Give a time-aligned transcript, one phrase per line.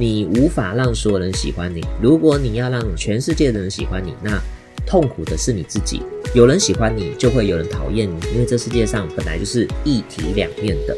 [0.00, 1.84] 你无法让所有人喜欢你。
[2.00, 4.40] 如果你要让全世界的人喜欢你，那
[4.86, 6.00] 痛苦的是你自己。
[6.34, 10.96] 有人喜欢你，就会有人讨厌你，因为这世界上本来就是一体两面的。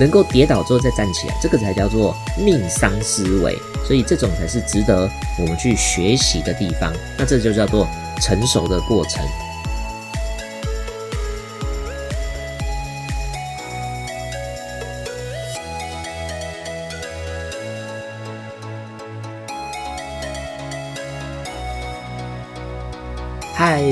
[0.00, 3.56] 能够跌倒之后再站起来，这个才叫做命丧思维。
[3.86, 5.08] 所以这种才是值得
[5.38, 6.92] 我们去学习的地方。
[7.16, 7.86] 那这就叫做
[8.20, 9.24] 成熟的过程。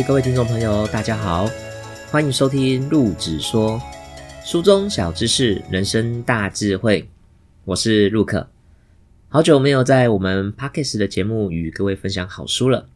[0.05, 1.50] 各位听众朋友，大家好，
[2.10, 3.80] 欢迎收听陆子说
[4.45, 7.09] 书中小知识，人生大智慧。
[7.64, 8.46] 我是陆克，
[9.28, 12.88] 好久没有在我们 Pockets 的节目与各位分享好书了。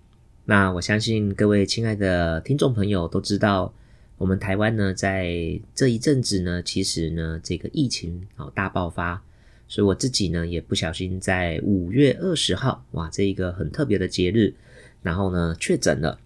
[0.45, 3.73] 那我相信各位亲爱的听众朋友都知道，
[4.19, 9.21] 我们台湾呢，在这一阵子呢，其实呢，这个疫情啊大爆发，
[9.67, 14.55] 所以我自己呢也不小心在五月二十号，哇，这一个很特别的节日，
[15.03, 16.19] 然后呢确诊了。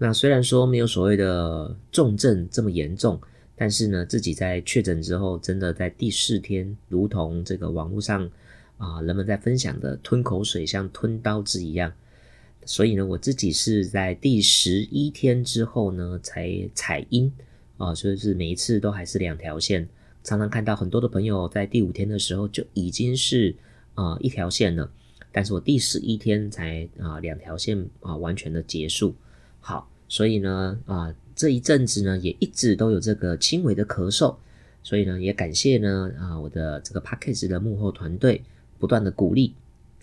[0.00, 3.20] 那虽然说没有所谓的重症这么严重，
[3.56, 8.30] 但是呢，自己在确诊之后，真的在第四天，如同这个网络上
[8.76, 11.92] 啊人们在分享的吞口水像吞刀子一样。
[12.64, 17.32] 所以呢，我自己是在第十一天之后呢才采阴
[17.76, 19.88] 啊，所以是每一次都还是两条线。
[20.22, 23.52] 常常看到很多的朋友在第五天的时候就已经是
[23.94, 24.88] 啊一条线了，
[25.32, 29.12] 但是我第十一天才啊两条线啊完全的结束。
[29.68, 34.34] 好，所以呢，啊，这一阵子呢，也一直都有这个轻微的咳嗽，
[34.82, 38.42] 所以呢，也感谢呢，啊，我的这个 p a c k a g e 的幕后团队
[38.78, 39.52] 不断的鼓励，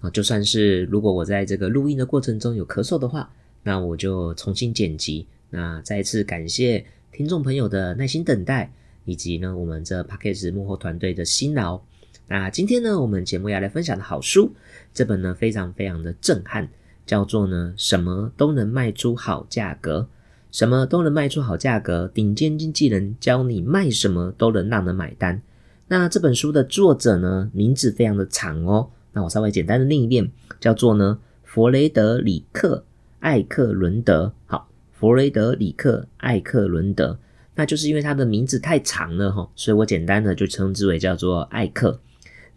[0.01, 3.27] 啊，就算是如果我在这个录音的过程中有咳嗽的话，
[3.63, 5.25] 那我就重新剪辑。
[5.49, 8.71] 那再次感谢听众朋友的耐心等待，
[9.05, 11.81] 以及呢，我们这 p a c k a g e 幕后团队的辛劳。
[12.27, 14.51] 那今天呢，我们节目要来分享的好书，
[14.93, 16.69] 这本呢，非常非常的震撼。
[17.05, 20.07] 叫做呢，什么都能卖出好价格，
[20.51, 22.09] 什么都能卖出好价格。
[22.13, 25.41] 顶尖经纪人教你卖什么都能让人买单。
[25.87, 28.89] 那这本书的作者呢，名字非常的长哦。
[29.13, 32.83] 那我稍微简单的念一遍，叫做呢，弗雷德里克
[33.19, 34.33] 艾克伦德。
[34.45, 37.19] 好，弗雷德里克艾克伦德，
[37.53, 41.99] 那就是因为他的名字太长了哈，所以我简单的就称之为叫做艾克。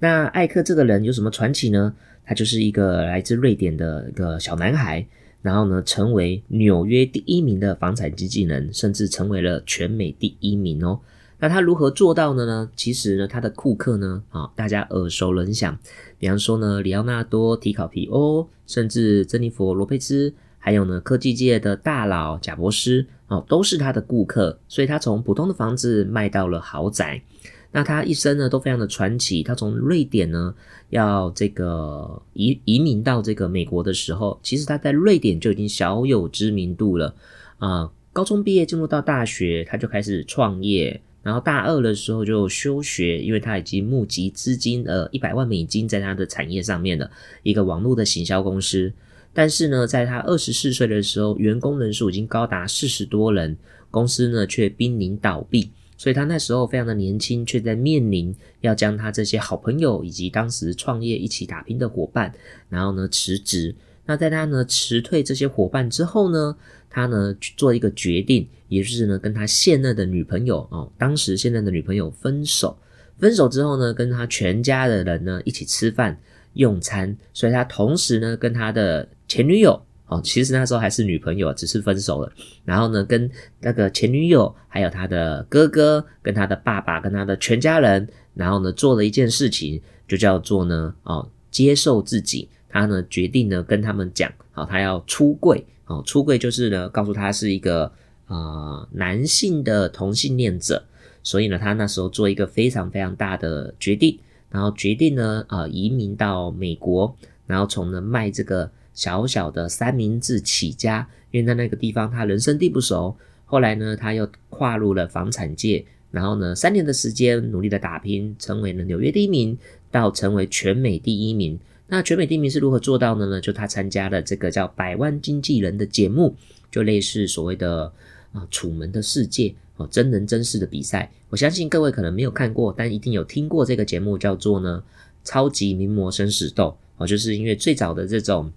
[0.00, 1.94] 那艾克这个人有什么传奇呢？
[2.28, 5.06] 他就是一个来自瑞典的一个小男孩，
[5.40, 11.00] 然后呢，成为纽约第一名的房产经纪人，甚至成为了全美第一名哦。
[11.38, 12.70] 那他如何做到的呢？
[12.76, 15.78] 其实呢，他的库克呢，啊，大家耳熟能详，
[16.18, 24.58] 比方说呢，里奥纳多·提考皮欧，甚至珍妮佛·罗佩兹，还有呢，科技界的大佬贾伯斯，哦，都是他的顾客。
[24.68, 27.22] 所以他从普通的房子卖到了豪宅。
[27.70, 29.42] 那他一生呢都非常的传奇。
[29.42, 30.54] 他从瑞典呢
[30.90, 37.14] 要这个移移民到这个美国的时候，其实他在瑞典就已经小有知名度了
[37.58, 37.90] 啊。
[38.12, 41.00] 高中毕业进入到大学，他就开始创业。
[41.20, 47.10] 然后大二的时候就休学，因为他已经募集资金呃一百万美金在他的产业上面的
[47.42, 48.90] 一个网络的行销公司。
[49.34, 53.56] 但是呢，在他二十四岁的时候，员工人数已经高达四十多人，
[53.90, 55.70] 公司呢却濒临倒闭。
[55.98, 62.32] 所以他那时候非常的年轻，却在面临要将他这些好朋友以及当时创业一起打拼的伙伴，
[62.70, 63.74] 然后呢辞职。
[64.06, 66.56] 那在他呢辞退这些伙伴之后呢，
[66.88, 72.78] 他呢做一个决定，也就是呢跟他现任的女朋友哦，当时现任的女朋友分手。
[73.18, 76.18] 分手之后呢，跟他全家的人呢一起吃饭
[76.52, 77.14] 用餐。
[77.34, 79.82] 所以他同时呢跟他的前女友。
[80.08, 82.32] 哦，其实那时候还是女朋友，只是分手了。
[82.64, 83.30] 然后呢，跟
[83.60, 92.48] 那个前女友，还有他的哥哥，跟他的爸爸，跟他的全家人，然后呢，做了一件事情，就叫做呢，哦，接受自己。
[92.70, 95.64] 他呢，决定呢，跟他们讲，好，他要出柜。
[95.84, 97.92] 哦，出柜就是呢，告诉他是一个
[98.26, 100.82] 啊男性的同性恋者。
[101.22, 104.18] 所以呢，他那时候做一个非常非常大的决定，
[104.48, 107.14] 然后决定呢，呃，移民到美国，
[107.46, 108.70] 然后从呢卖这个。
[108.98, 113.16] 小小的三明治起家，因为在那个地方他人生地不熟。
[113.44, 119.56] 后来呢，他又跨入了房产界，然后呢，三年的时间努力的打拼，成为了纽约第一名，
[119.92, 121.56] 到成为全美第一名。
[121.86, 123.40] 那全美第一名是如何做到的呢？
[123.40, 126.34] 就他参加了这个叫《百万经纪人》的节目，
[126.68, 127.84] 就类似所谓的
[128.32, 129.44] 啊《楚门的世界》
[129.76, 131.08] 哦，真人真事的比赛。
[131.28, 134.82] 我相信各位可能没有看过，但一定有听过这个节目，叫做呢
[135.30, 136.64] 《超级名模生死斗》
[136.96, 138.50] 哦，就是因为最早的这种。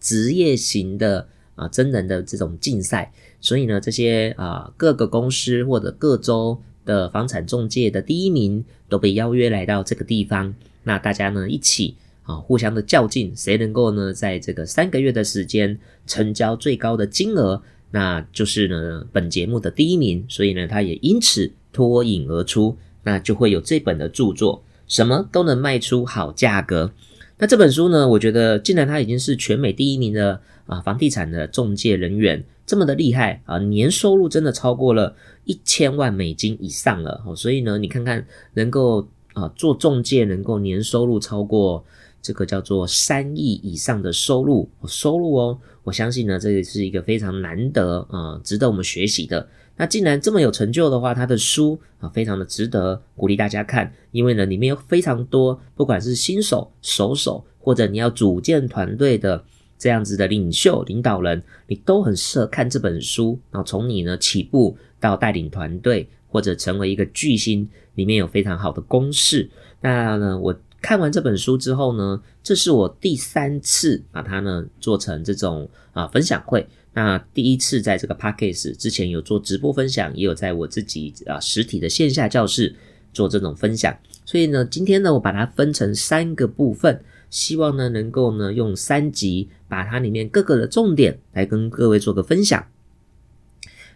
[0.00, 11.94] 职业型的啊，真人的这种竞赛，所以呢，这些啊各个公司或者各州的房产中介的第一名都被邀约来到这个地方，那大家呢一起
[12.24, 26.92] 啊互相的较劲，谁能够呢在这个三个月的时间成交最高的金额，那就是呢本节目的第一名，所以呢他也因此脱颖而出，那就会有这本的著作，什么都能卖出好价格。
[27.42, 32.44] 那这本书呢，我觉得既然他已经是全美第一名的啊房地产的中介人员。
[32.64, 33.58] 这么的厉害啊！
[33.58, 38.24] 年收入真的超过了一千万美金以上了哦，所以呢，你看看
[38.54, 41.84] 能够啊做中介，能够年收入超过
[42.22, 49.48] 这个叫做三亿以上的收入收入哦，我相信呢，这个是一个非常难得啊，值得我们学习的。
[49.82, 59.44] 那既然这么有成就的话，他的书啊，非常的值得鼓励大家看，因为呢，里面有非常多，不管是新手、熟手，或者你要组建团队的。
[59.76, 63.36] 这样子的领袖、领导人，你都很适合看这本书。
[63.50, 69.50] 然后从你呢起步到带领团队，或者成为一个巨星，里面有非常好的公式。
[69.80, 76.64] 那呢，我看完这本书之后呢，这是我第三次把它呢做成这种啊分享会。
[76.94, 82.74] 那第一次在这个 p a c k a g e 之前有做直播分享，也有在我自己啊实体的线下教室
[83.12, 83.96] 做这种分享。
[84.24, 87.02] 所以呢，今天呢，我把它分成三个部分。
[87.30, 92.66] 希望呢，能够呢用三集把它里面各个的重点来跟各位做个分享。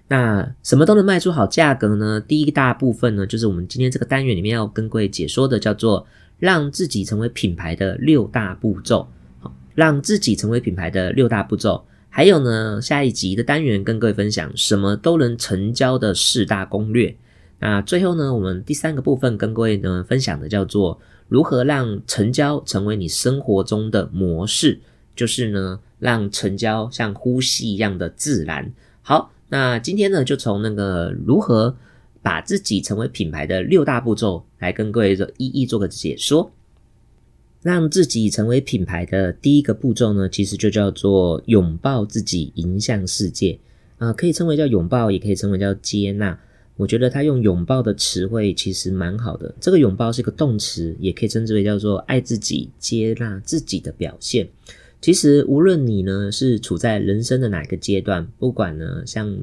[0.09, 2.19] 那什么都能卖出好价格呢？
[2.19, 6.07] 第一大部分呢，就是我们今天这个单元里面要跟各位解说的，叫做
[6.39, 9.07] 让自己成为品牌的六大步骤。
[9.41, 11.85] 好，让自己成为品牌的六大步骤。
[12.17, 17.15] 还有呢，下一集的单元跟各位分享什么都能成交的四大攻略。
[17.59, 20.99] 那最后呢，我们第三个部分跟各位呢分享的叫做。
[21.29, 24.81] 如何让成交成为你生活中的模式？
[25.15, 28.73] 就是呢，让成交像呼吸一样的自然。
[29.03, 31.77] 好，那今天呢，就从那个如何
[32.23, 36.51] 把自己成为品牌的六大步骤来跟各位一一做个解说。
[37.67, 43.59] 让自己成为品牌的第一个步骤呢，其实就叫做拥抱自己，迎向世界。
[43.99, 46.39] 啊，可以称为叫拥抱，也可以称为叫接纳。
[46.77, 49.53] 我觉得他用拥抱的词汇其实蛮好的。
[49.61, 54.49] 这个拥抱是一个动词，也可以称之为叫做爱自己、接纳自己的表现。
[55.01, 59.37] 其实无论你呢是处在人生的哪个阶段，不管呢像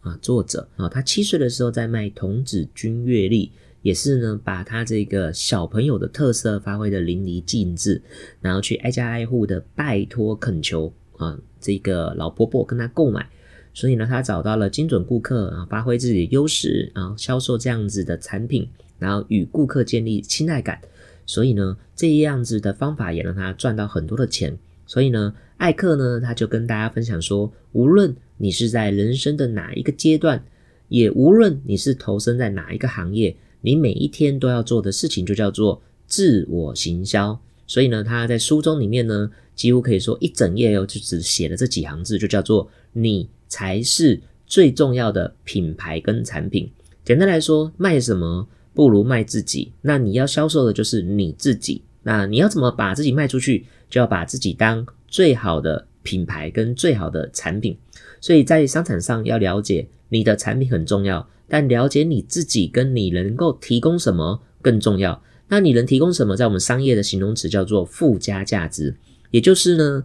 [0.00, 3.50] 啊作者啊，他七岁的时候在卖童子军阅历，
[3.82, 8.00] 也是呢把他这个小朋友的特色发挥的淋漓尽致，
[8.40, 13.28] 然后去挨家挨户的拜托恳求啊这个老婆婆跟他购买。
[13.74, 18.68] 所以呢，他找到了精准顾客啊，发挥自己的优势啊，销售这样子的产品，
[18.98, 20.78] 然后与顾客建立亲爱感。
[21.24, 24.58] 所以呢，这样子的方法也让他赚到很多的钱。
[24.86, 30.44] 所以呢，艾克呢，他就跟大家分享说，无论你是在人生的哪一个阶段，
[30.88, 37.40] 也无论你是投身在哪一个行业，你每一天都要做的事情就叫做自我行销。
[37.66, 43.28] 所以呢，他在书中里面呢，几乎可以说一整页哦，就只写了这几行字，就叫做你。
[43.52, 46.72] 才是最重要的品牌跟产品。
[47.04, 49.70] 简单来说，卖什么不如卖自己。
[49.82, 51.82] 那你要销售的就是你自己。
[52.02, 57.76] 那你要怎么把自己卖出去，就要把自己当最好的品牌跟最好的产品。
[58.22, 65.22] 所以在商场上要了解你的产品很重要，但了解你自己跟你能够提供什么更重要。
[65.48, 68.96] 那你能提供什么，在我们商业的形容词叫做附加价值，
[69.30, 70.04] 也就是呢，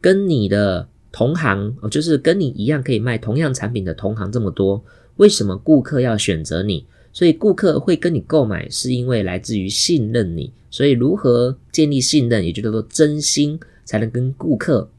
[0.00, 0.88] 跟你的。
[1.10, 4.84] 同行哦，就是跟你一样可以卖同样产品的同行这么多，
[5.16, 6.84] 为什么顾客要选择你？
[7.14, 10.52] 所以顾客会跟你购买，是因为来自于信任你。
[10.70, 14.90] 所以如何建立信任，也就叫做真心，才能跟顾客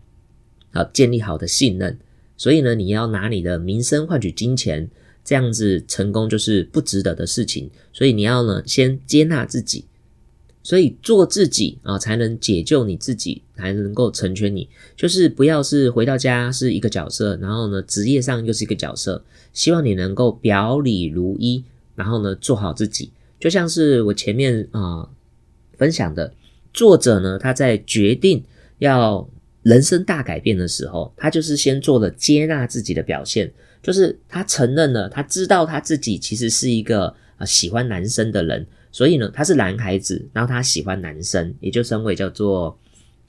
[0.73, 1.99] 好建立好的信任。
[2.35, 4.89] 所以呢，你要拿你的名声换取金钱，
[5.29, 7.69] 这样子成功就是不值得的事情。
[7.93, 9.85] 所以你要呢，先接纳自己。
[10.63, 14.67] 所以做自己啊，才能解救你自己，才能够成全你。
[14.95, 19.23] 就是不要是回到家是一个角色，然后呢，职业上又是一个角色。
[19.53, 23.11] 希望你能够表里如一，然后呢，做好自己。
[23.39, 25.07] 就像是我前面啊
[25.77, 26.33] 分享的，
[26.73, 28.43] 作者呢，他在决定
[28.79, 29.29] 要
[29.61, 38.65] 人生大改变的时候，他就是先做了接纳自己的表现，就是他承认了，他知道他自己其实是一个啊喜欢男生的人。
[38.91, 42.75] 所以呢，他是男孩子，然后他喜欢男生，也就称为叫做，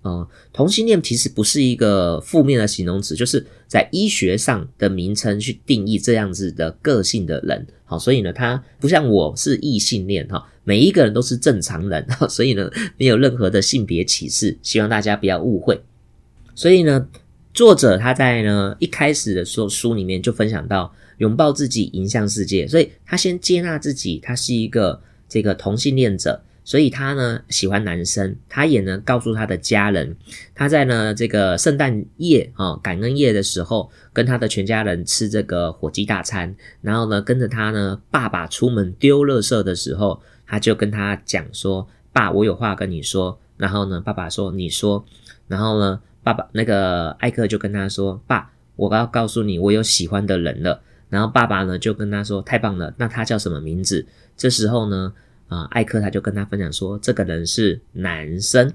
[0.00, 7.66] 呃，同性恋其实不是一个负面的形容词，就是在医学上的名称去定义这样子的个性的人。
[7.84, 15.78] 好，所以呢，他不像我是异性恋哈，每一个人都是正常人， 所以呢，没有任何的性别歧视，希望大家不要误会。
[16.54, 17.06] 所以呢，
[17.52, 20.92] 作者他在呢一开始的时候书里面就分享到。
[21.20, 22.66] 拥抱自己，迎向世界。
[22.66, 26.42] 所以他先接纳自己，他是一个这个同性恋者。
[26.64, 30.16] 所以他呢喜欢男生，他也呢告诉他的家人，
[30.54, 45.04] 他在呢这个圣诞夜啊感恩夜的时候，跟他的全家人吃这个火鸡大餐，然后呢跟着他呢爸爸出门丢垃圾的时候，他就跟他讲说：“爸，我有话跟你说。”然后呢爸爸说：“你说。”
[45.48, 55.12] 然后呢爸爸那个艾克就跟他说：“爸，我要告诉你，我有喜欢的人了。”然后爸爸呢就跟他说：“太棒了，那他叫什么名字？”这时候呢。
[55.50, 58.72] 啊，艾克他就跟他分享说，这个人是男生。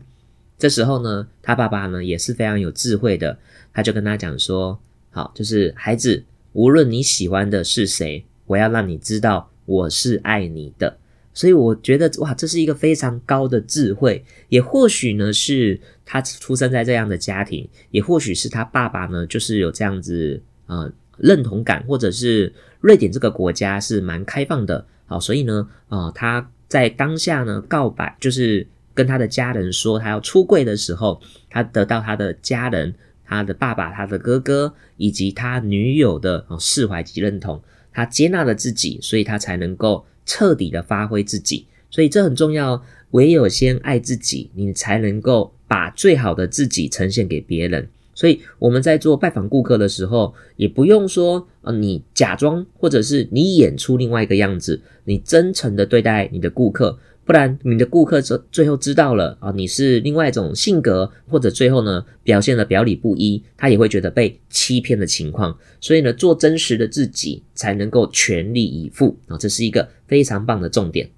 [0.58, 3.40] 这时候呢，他爸爸呢也是非常有智慧的，
[3.74, 4.78] 他就跟他讲说，
[5.10, 10.98] 好，就是孩子，无论你喜欢的是谁，我要让你知道我是爱你的。
[11.34, 26.50] 所以我觉得哇，这是一个非常高的智慧，也或许呢是他出生在这样的家庭，也或许是他爸爸呢就是有这样子呃认同感，或者是瑞典这个国家是蛮开放的，好，所以呢，啊他。
[26.68, 32.94] 在当下呢，告白就是跟他的家人说他要出柜的时候，他得到他的家人、
[33.24, 37.62] 他的爸爸、他的哥哥以及他女友的释怀及认同，
[37.94, 41.68] 他接纳了自己，所以他才能够彻底的发挥自己。
[41.96, 47.88] 所以这很重要，唯有先爱自己，你才能够把最好的自己呈现给别人。
[48.14, 65.58] 所以我们在做拜访顾客的时候，也不用说，呃，你假装或者是你演出另外一个样子，你真诚的对待你的顾客，不然你的顾客最最后知道了啊，你是另外一种性格，或者最后呢表现的表里不一，他也会觉得被欺骗的情况。
[65.80, 71.10] 所以呢，做真实的自己才能够全力以赴啊，这是一个非常棒的重点。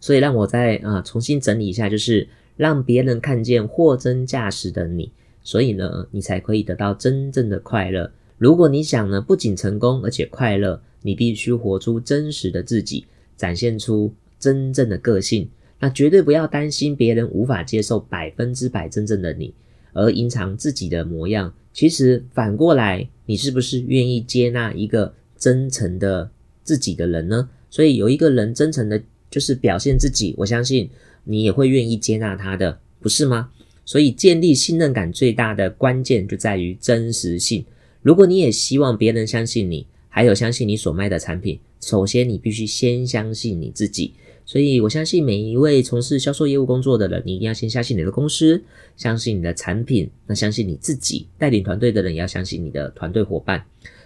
[0.00, 2.26] 所以让我再啊重新整理一下，就是
[2.56, 5.12] 让别人看见货真价实的你。
[5.42, 8.10] 所以呢，你才可以得到真正的快乐。
[8.38, 15.48] 如果你想呢，不仅成功而且快乐，你必须活出真实的自己，展现出真正的个性。
[15.78, 19.54] 那绝对不要担心别人无法接受百分之百真正的你，
[19.94, 21.54] 而隐藏自己的模样。
[21.72, 26.30] 其实反过来，你是不是愿意接纳一个真诚的
[26.62, 27.48] 自己的人呢？
[27.70, 29.00] 所以有一个人真诚的，
[29.30, 30.90] 就是表现自己，我相信
[31.24, 33.50] 你也会愿意接纳他的，不是吗？
[33.84, 37.64] 所以，建立信任感最大的关键就在于真实性。
[38.02, 44.14] 如果你也希望别人相信你，还有相信你所卖的产品，首先你必须先相信你自己。
[44.46, 48.62] 所以，我相信每一位从事销售业务工作的人，你一定要先相信你的公司，
[48.96, 51.26] 相信你的产品，那相信你自己。
[51.38, 53.64] 带领团队的人也要相信你的团队伙伴。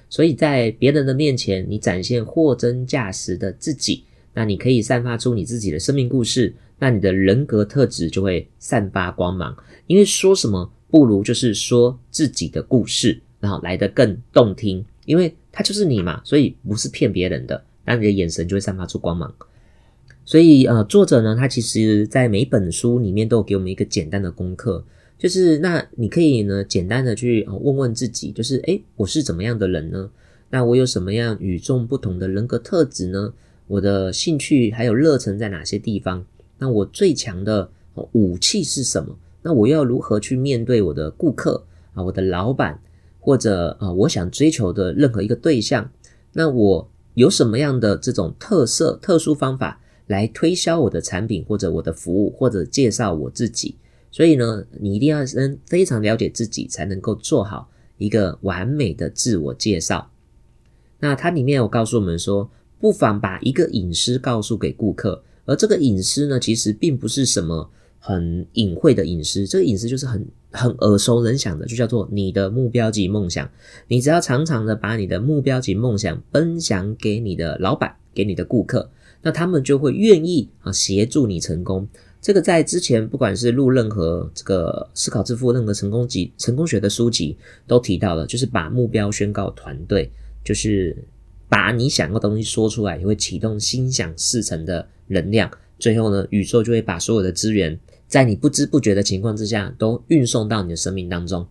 [0.09, 4.04] 所以在别人的面前，你展现货真价实的自己，
[4.35, 6.55] 那你可以散发出你自己的生命故事。
[6.81, 19.33] 那你的人格特质就会散发光芒，因为说什么不如就是说自己的故事，然后来得更动听，因为它就是你嘛，所以不是骗别人的，那你的眼神就会散发出光芒。
[20.25, 24.85] 所以呃，作者呢，他其实在每本书里面都有给我们一个简单的功课，
[25.17, 30.11] 就是那你可以呢简单的去问问自己，就是诶，我是怎么样的人呢？
[30.50, 33.33] 那我有什么样与众不同的人格特质呢？
[33.66, 36.25] 我的兴趣还有热忱在哪些地方？
[36.59, 37.71] 那我最强的
[38.12, 39.16] 武器是什么？
[39.42, 42.80] 那我要如何去面对我的顾客啊，我的老板，
[43.21, 45.90] 或者啊，我想追求的任何一个对象？
[46.33, 53.76] 那我有什么样的这种特色、特殊方法来推销我的产品，或者我的服务，或者介绍我自己？
[54.11, 57.68] 所以呢，你一定要先非常了解自己，才能够做好
[57.99, 60.11] 一个完美的自我介绍。
[61.00, 62.50] 那它里面有告诉我们说，
[62.85, 65.25] 不妨把一个隐私告诉给顾客。
[65.47, 73.50] 而这个隐私呢，其实并不是什么很隐晦的隐私，这个隐私就是很很耳熟能详的，就叫做你的目标及梦想。
[73.88, 78.91] 你只要常常的把你的目标及梦想分享给你的老板、给你的顾客，
[79.23, 81.88] 那他们就会愿意啊协助你成功。
[82.21, 87.35] 这个在之前不管是录任何这个思考致富任何成功集、成功学的书籍
[87.67, 90.11] 都提到了，就是把目标宣告团队，
[90.45, 90.95] 就是
[91.54, 94.88] 把你想要的东西说出来，也会启动心想事成的。
[95.06, 101.46] 能量，最后呢，宇宙就会把所有的资源，在你不知不觉的情况之下，都运送到你的生命当中。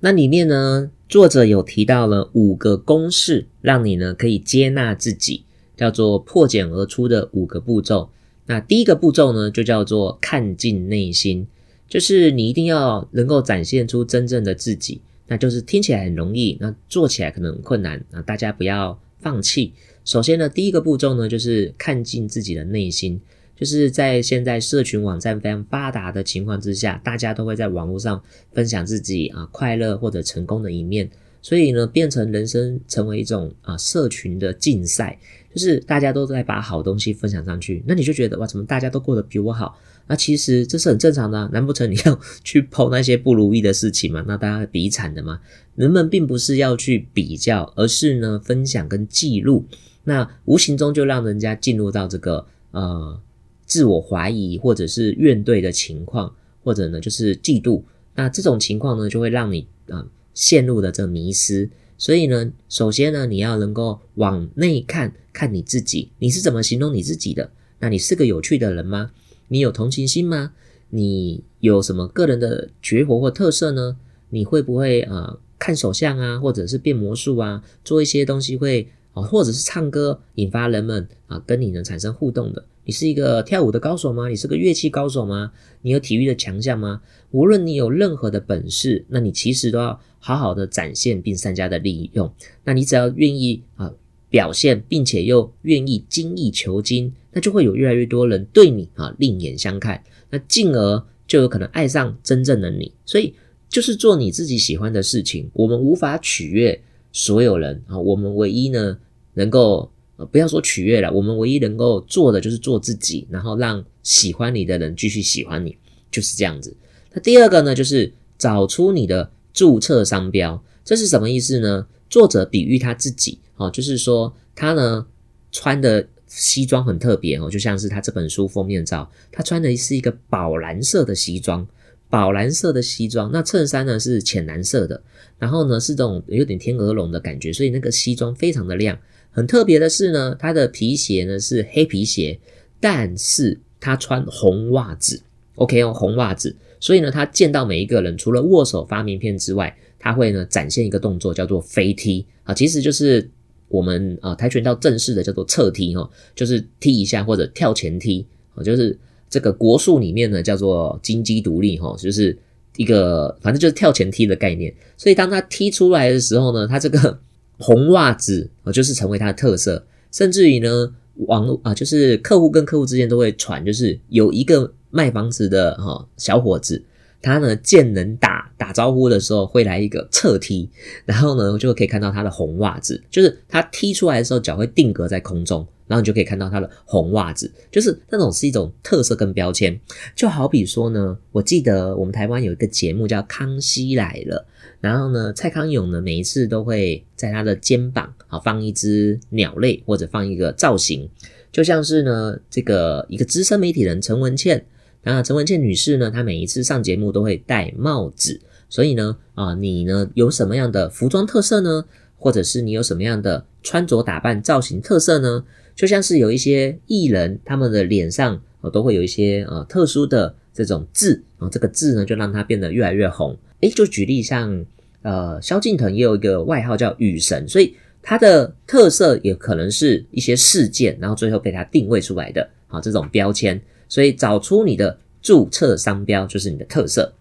[0.00, 5.42] 那里面呢，作者有提到了五个公式，让你呢可以接纳自己，
[5.76, 8.08] 叫做破茧而出的五个步骤。
[8.46, 11.46] 那第一个步骤呢，就叫做看尽内心，
[11.86, 15.02] 就是你一定要能够展现出真正的自己。
[15.28, 18.20] 那就是听起来很容易，那做起来可能很困难啊！
[18.22, 19.72] 大家不要放弃。
[20.04, 23.20] 首先呢，第一个步骤呢，就是看尽自己的内心。
[23.54, 31.10] 就是在现在社群网站非常发达的情况之下，大家都会在网络上分享自己啊快乐或者成功的一面。
[31.40, 35.18] 所以呢，变成人生成为一种啊社群的竞赛，
[35.54, 39.78] 就是大家都在把好东西分享上去，那你就觉得哇，怎么大家都过得比我好？
[40.10, 44.24] 那其实这是很正常的，难不成你要去剖那些不如意的事情吗？
[44.26, 45.40] 那大家比惨的吗？
[45.76, 49.66] 人们并不是要去比较，而是呢分享跟记录，
[50.04, 53.20] 那无形中就让人家进入到这个呃
[53.66, 57.82] 自我怀疑或者是怨怼的情况，或者呢就是嫉妒。
[58.14, 60.04] 那这种情况呢，就会让你啊
[60.38, 61.68] 陷入了这迷失。
[61.96, 67.50] 所以呢，首先呢，你要能够往内看看你自己，你是怎么形容你自己的？
[67.80, 69.10] 那你是个有趣的人吗？
[69.48, 70.52] 你有同情心吗？
[70.90, 73.96] 你有什么个人的绝活或特色呢？
[74.30, 82.64] 你会不会啊看手相啊，或者是变魔术啊，做一些东西会啊，或者是唱歌引发人们啊跟你能产生互动的？
[82.88, 84.30] 你是一个跳舞的高手吗？
[84.30, 85.52] 你是个乐器高手吗？
[85.82, 87.02] 你有体育的强项吗？
[87.32, 92.32] 无论你有任何的本事，那你其实都要好好的展现并善加的利用。
[92.64, 93.92] 那你只要愿意啊
[94.30, 102.90] 表现，并且又愿意精益求精，那就会有越来越多人对你啊另眼相看，那进而就有可能爱上真正的你。
[103.04, 103.34] 所以
[103.68, 105.50] 就是做你自己喜欢的事情。
[105.52, 106.80] 我们无法取悦
[107.12, 108.98] 所有人啊，我们唯一呢
[109.34, 109.92] 能够。
[110.18, 115.76] 呃，不要说取悦了，我们唯一能够做的就是做自己，然后让喜欢你的人继续喜欢你，
[116.10, 116.76] 就是这样子。
[117.12, 121.86] 那第二个呢，就是找出你的注册商标，这是什么意思呢？
[122.10, 125.06] 作者比喻他自己，哦，就是说他呢
[125.52, 131.64] 穿的西装很特别哦，就像是他这本书封面照，他穿的是一个宝蓝色的西装，
[132.10, 135.00] 宝蓝色的西装，那衬衫呢是浅蓝色的，
[135.38, 138.98] 然后呢是这种有点天鹅绒的感觉，所以那个西装非常的亮。
[139.30, 142.40] 很特别的是呢，他的皮鞋呢是黑皮鞋，
[142.80, 145.22] 但是他穿红袜子
[145.54, 146.56] ，OK 哦，红袜子。
[146.80, 153.30] 所以呢，他见到每一个人，除了握手发名片之外，他会呢展现一个动作，叫做飞踢啊，其实就是
[153.68, 162.36] 我们啊跆拳道正式的叫做侧踢哈，就是踢一下或者跳前踢啊，就是这个国术里面呢叫做金鸡独立哈，就是
[162.76, 164.74] 一个反正就是跳前踢的概念。
[164.96, 167.20] 所以当他踢出来的时候呢，他这个。
[167.58, 170.94] 红袜子啊，就是成为它的特色，甚至于呢，
[171.26, 176.82] 网络啊，就是客户跟客户之间都会传，就是有一个卖房子的哈小伙子，
[177.20, 180.68] 他呢见人打打招呼的时候会来一个侧踢，
[181.06, 185.66] 然后呢就可以看到他的红袜子，就是他踢出来的时候脚会定格在空中。
[185.86, 189.80] 然后你就可以看到他的红袜子，就是那种是一种特色跟标签。
[190.14, 194.46] 就好比说呢，我记得我们台湾有一个节目叫《康熙来了》，
[194.82, 201.08] 然后呢，蔡康永呢每一次都会在他的肩膀啊放一只鸟类或者放一个造型，
[201.50, 204.62] 就像是呢这个一个资深媒体人陈文茜，
[205.04, 211.84] 那陈文茜女士呢，她每一次上节目都会戴帽子，所以呢啊你呢有什么样的服装特色呢？
[212.20, 215.44] 或者是你有什么样的穿着打扮造型特色呢？
[215.76, 223.38] 就像是有一些艺人，他们的脸上啊都会有一些呃特殊的这种字啊，这个字呢就让它变得越来越红。
[223.60, 224.66] 诶，就举例像
[225.02, 233.60] 呃萧敬腾也有一个外号叫雨神，所以他的特色也可能是一些事件，然后最后被他定位出来的啊这种标签。
[233.88, 237.12] 所以找出你的注册商标就是你的特色。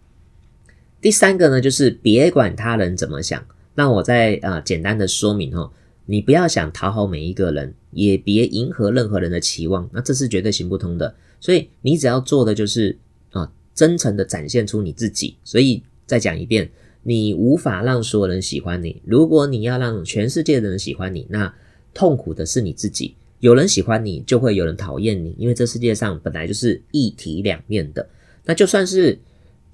[1.01, 5.71] 第三个呢，就是别管他人怎么想，那我再啊简单的说明哈。
[6.09, 11.13] 你不要想讨好每一个人，也别迎合任何人的期望，那这是绝对行不通的。
[11.39, 12.97] 所以你只要做的就是
[13.31, 15.35] 啊，真诚的展现出你自己。
[15.43, 16.69] 所以再讲一遍，
[17.03, 19.01] 你无法让所有人喜欢你。
[19.05, 21.53] 如果你要让全世界的人喜欢你，那
[21.93, 23.13] 痛苦的是你自己。
[23.41, 28.07] 有人喜欢你，就会有人讨厌你，因为这世界上本来就是一体两面的。
[28.45, 29.19] 那就算是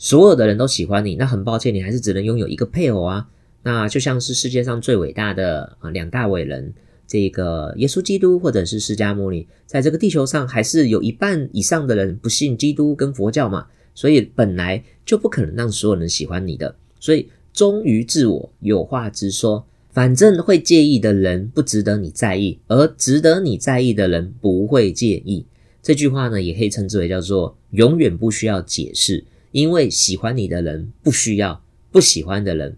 [0.04, 3.26] 所有的人都喜欢你，那很抱歉，你还是只能拥有一个配偶啊。
[3.64, 6.74] 那就像是世界上最伟大的啊两大伟人，
[7.08, 16.76] 这个耶稣基督或者是释迦牟尼，在这个地球上还是有一半以上的人不信基督跟佛教嘛，所以本来就不可能让所有人喜欢你的。
[17.00, 25.46] 所以忠于自我，有话直说，反正会介意的人不值得你在意，而值得你在意的人不会介意。
[25.82, 32.76] 这句话呢，也可以称之为叫做永远不需要解释，因为喜欢你的人不需要，不喜欢的人。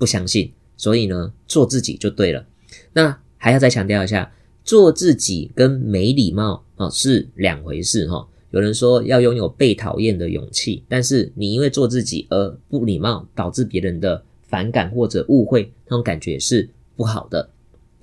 [0.00, 2.46] 不相信，所以呢，做自己就对了。
[2.92, 8.28] 那还要再强调一下，做自己跟没礼貌啊是两回事哈。
[8.52, 17.50] 有人说要拥有被讨厌的勇气，但是你因为做自己而不礼貌，导致别人的反感或者误会，那种感觉是不好的。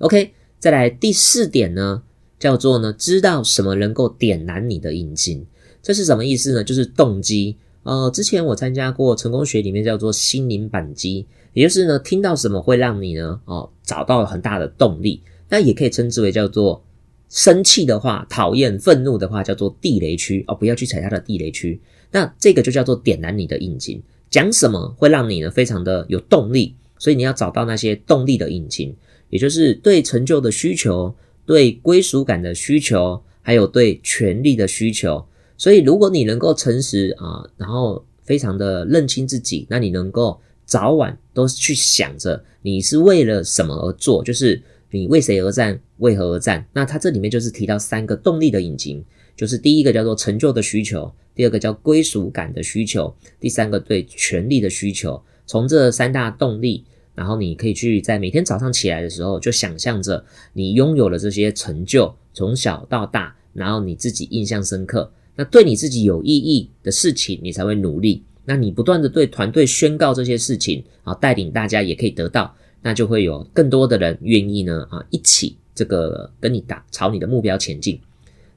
[0.00, 2.02] OK，再来第四点呢，
[2.38, 5.46] 叫做呢，知道什么能够点燃你的引擎，
[5.82, 6.62] 这是什么意思呢？
[6.62, 7.56] 就是动机。
[7.86, 15.22] 呃，之前我参加过成功学里面叫做心灵扳机，也就是呢，听到什么会让你呢，哦，找到很大的动力。
[15.48, 16.84] 那也可以称之为叫做
[17.28, 21.80] 生气的话、讨厌、愤怒的话，叫做地雷区哦，不要去踩他的地雷区。
[22.10, 26.74] 那这个就叫做点燃你的引擎，讲什么会让你呢非常的有动力？
[26.98, 28.92] 所以你要找到那些动力的引擎，
[29.30, 35.24] 也就是对成就的需求、对归属感的需求，还有对权力的需求。
[35.56, 46.66] 所以如果你能够诚实啊，然后非常的认清自己，那你能够早晚都去想着你是为了什么而做，就是你为谁而战，为何而战？
[46.72, 49.04] 那它这里面就是提到三个动力的引擎，
[49.36, 51.12] 就是第一个叫做成就的需求。
[51.34, 55.22] 第二个叫归属感的需求，第三个对权力的需求。
[55.44, 56.82] 从这三大动力，
[57.14, 68.22] 然后你可以去在每天早上起来的时候，就想象着你拥有了这些成就，从小到大，然后你自己印象深刻，那对你自己有意义的事情，你才会努力。
[68.44, 78.00] 那你不断的对团队宣告这些事情，啊，带领大家也可以得到，那就会有更多的人愿意呢，啊，一起这个跟你打，朝你的目标前进。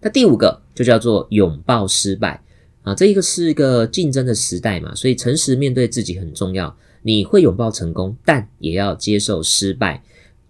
[0.01, 2.41] 那第五个就叫做拥抱失败。
[2.83, 6.73] 啊，这一个是一个竞争的时代嘛，所以诚实面对自己很重要。
[7.01, 10.01] 你会拥抱成功，但也要接受失败。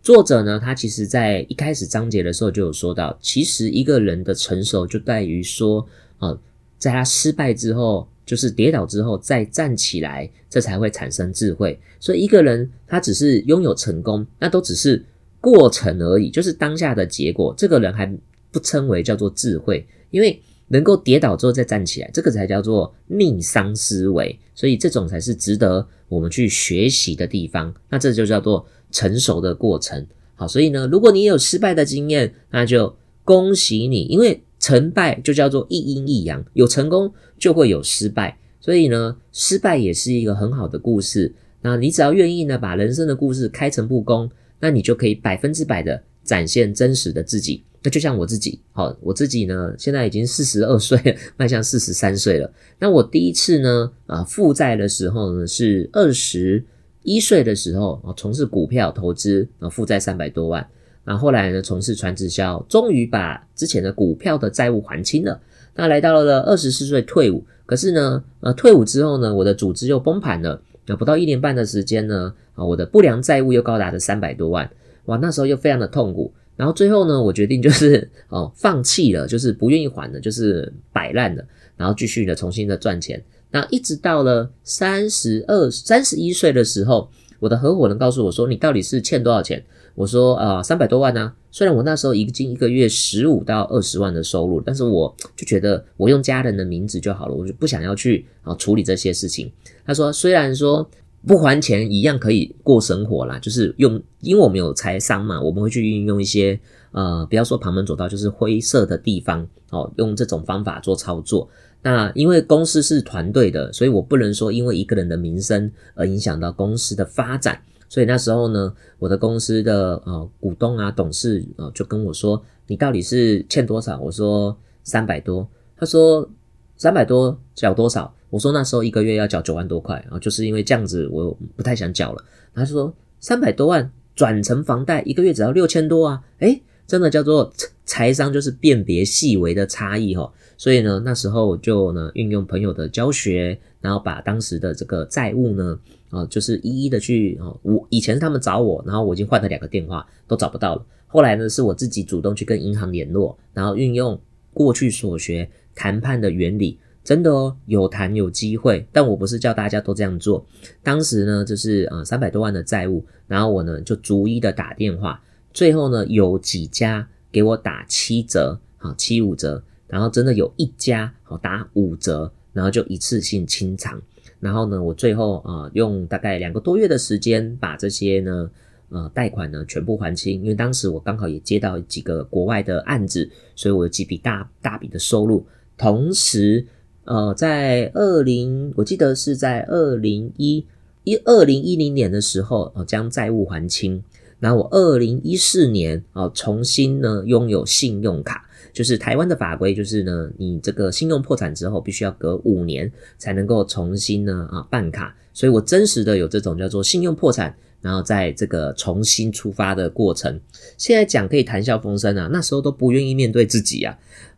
[0.04, 5.86] 作者呢，他其实在一开始章节的时候就有说到，其实一个人的成熟就在于说，
[6.20, 6.40] 啊，
[6.78, 11.80] 在他失败之后，就是跌倒之后再站起来，这才会产生智慧。
[12.00, 15.04] 所以一个人他只是拥有成功，那都只是
[15.42, 17.54] 过程而已，就是当下的结果。
[17.58, 18.06] 这个人还
[18.52, 20.40] 不称为叫做智慧，因为。
[20.72, 27.74] 能够跌倒之后再站起来，这个才叫做逆商思维，所以这种才是值得我们去学习的地方。
[27.90, 30.06] 那这就叫做成熟的过程。
[30.36, 41.34] 好，所以呢，如果你有失败的经验，那就恭喜你，因为成败就叫做一阴一阳，有成功就会有失败，所以呢，失败也是一个很好的故事。
[41.62, 47.63] 那你只要愿意呢，把人生的故事开诚布公，那你就可以百分之百的展现真实的自己。
[47.82, 52.54] 那就像我自己，好，我自己呢，现在已经四十二岁，迈向四十三岁了。
[52.78, 56.65] 那我第一次呢，啊，负债的时候呢，是二十
[57.04, 60.67] 一岁的时候，啊，从事股票投资，啊，负债三百多万。
[61.06, 65.40] 那后来呢，从事传直销，终于把之前的股票的债务还清了。
[65.76, 70.62] 那来到了二十四岁退伍，可是呢，呃，退伍之后呢，我的组织又崩盘了。
[70.86, 74.70] 那不到一年半的时间呢，啊，我的不良债务又高达了三百多万。
[75.06, 76.32] 哇，那时候又非常的痛苦。
[76.56, 81.44] 然后最后呢，我决定就是哦，放弃了，就是不愿意还了，就是摆烂了，
[81.78, 83.24] 然后继续的重新的赚钱。
[83.50, 87.10] 那一直到了三十二、三十一岁的时候，
[87.40, 89.64] 我的合伙人告诉我说：“你到底是欠多少钱？”
[90.00, 99.52] 我说：“啊，三百多万呢。”虽然我那时候已经一个月十五到二十万的收入，但是我就觉得我用家人的名字就好了，我就不想要去啊处理这些事情。
[99.86, 100.90] 他说：“虽然说。”
[101.28, 106.58] 不还钱一样可以过生活啦，就是用，因为我们有财商嘛，我们会去运用一些
[106.94, 111.50] 呃，不要说旁门左道，就是灰色的地方哦，用这种方法做操作。
[111.82, 117.62] 那因为公司是团队的，所以我不能说因为一个人的名声而影响到公司的发展。
[117.89, 126.30] 所以那时候呢，我的公司的呃股东啊、董事啊就跟我说：“你到底是欠多少？”我说：“三百多。”他说
[126.78, 132.23] ：“三百多缴多少？”我说那时候一个月要缴九万多块，然后就是因为这样子，我不太想缴了。
[132.54, 136.21] 他说三百多万转成房贷，一个月只要六千多啊！
[136.38, 137.52] 诶，真的叫做
[137.86, 140.32] 财商，就是辨别细微的差异哈。
[140.58, 150.86] 所以呢，那时候我就呢运用朋友的教学，然后把当时的这个债务呢，啊，就是一一的去啊，我以前是他们找我，然后我已经换了两个电话都找不到了。
[151.08, 154.20] 后来呢，是我自己主动去跟银行联络，然后运用
[154.54, 156.80] 过去所学谈判的原理。
[157.02, 160.46] 真的哦，有谈有机会，但我不是叫大家都这样做。
[160.84, 165.20] 当时呢，就是呃三百多万的债务，然后我呢就逐一的打电话，
[165.52, 174.02] 最后呢有几家给我打七折，好七五折，然后真的有一家好打五折，然后就一次性清偿。
[174.40, 178.50] 然后呢，我最后啊用大概两个多月的时间把这些呢
[178.90, 185.46] 呃贷款呢全部还清，因为当时我刚好也接到几个国外的案子，所以我有几笔大大笔的收入，
[185.78, 186.66] 同时。
[187.06, 190.64] 呃，在二零，我记得是在二零一
[191.06, 194.04] 一二零一零年的时候，哦，将债务还清。
[194.40, 205.15] 然后我二零一四年，哦，重新呢拥有信用卡，就是台湾的法规，就是呢，你这个信用破产之后，必须要隔五年才能够重新呢啊办卡。
[205.34, 210.39] 所以我真实的有这种叫做信用破产，然后在这个重新出发的过程。
[210.78, 213.98] 现在讲可以谈笑风生啊，那时候都不愿意面对自己啊，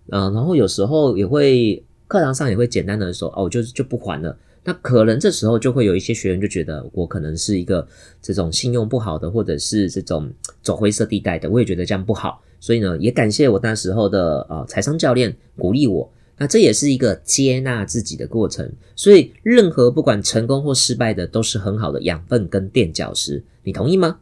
[0.10, 1.84] 嗯，然后有时候也会。
[2.08, 4.38] 课堂上也会简单的说哦，就就不还了。
[4.66, 7.88] 那可能这时候就会有一些学员就觉得我可能是一个
[8.22, 10.30] 这种信用不好的，或者是这种
[10.62, 12.44] 走灰色地带的，我也觉得这样不好。
[12.62, 16.10] 所以呢，也感谢我那时候的呃财商教练鼓励我。
[16.38, 18.72] 那这也是一个接纳自己的过程。
[18.96, 23.44] 所以任何不管成功或失败的，都是很好的养分跟垫脚石。
[23.64, 24.20] 你同意吗？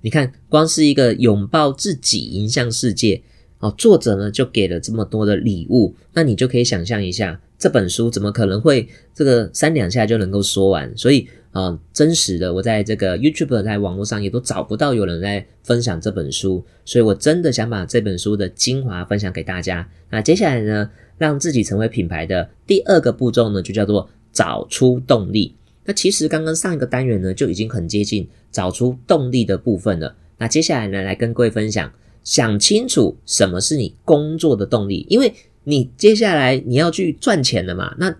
[0.00, 3.22] 你看，光是一个拥抱自己，迎向世界。
[3.58, 10.92] 哦，作者呢就给了这么多的礼物，那你就可以想象一下，这本书怎么可能会这个三两下就能够说完？
[10.96, 19.88] 所以啊，真实的，我在这个 YouTube 在网络上也都找不到有人在分享这本书，所以我真的想把这本书的精华分享给大家。
[20.10, 25.54] 那接下来呢，让自己成为品牌的第二个步骤呢，就叫做找出动力。
[25.86, 30.14] 那其实刚刚上一个单元呢，就已经很接近找出动力的部分了。
[30.36, 31.90] 那接下来呢，来跟各位分享。
[32.26, 37.94] 想清楚什么是你工作的动力，因为你接下来你要去赚钱了嘛。
[37.98, 38.12] 那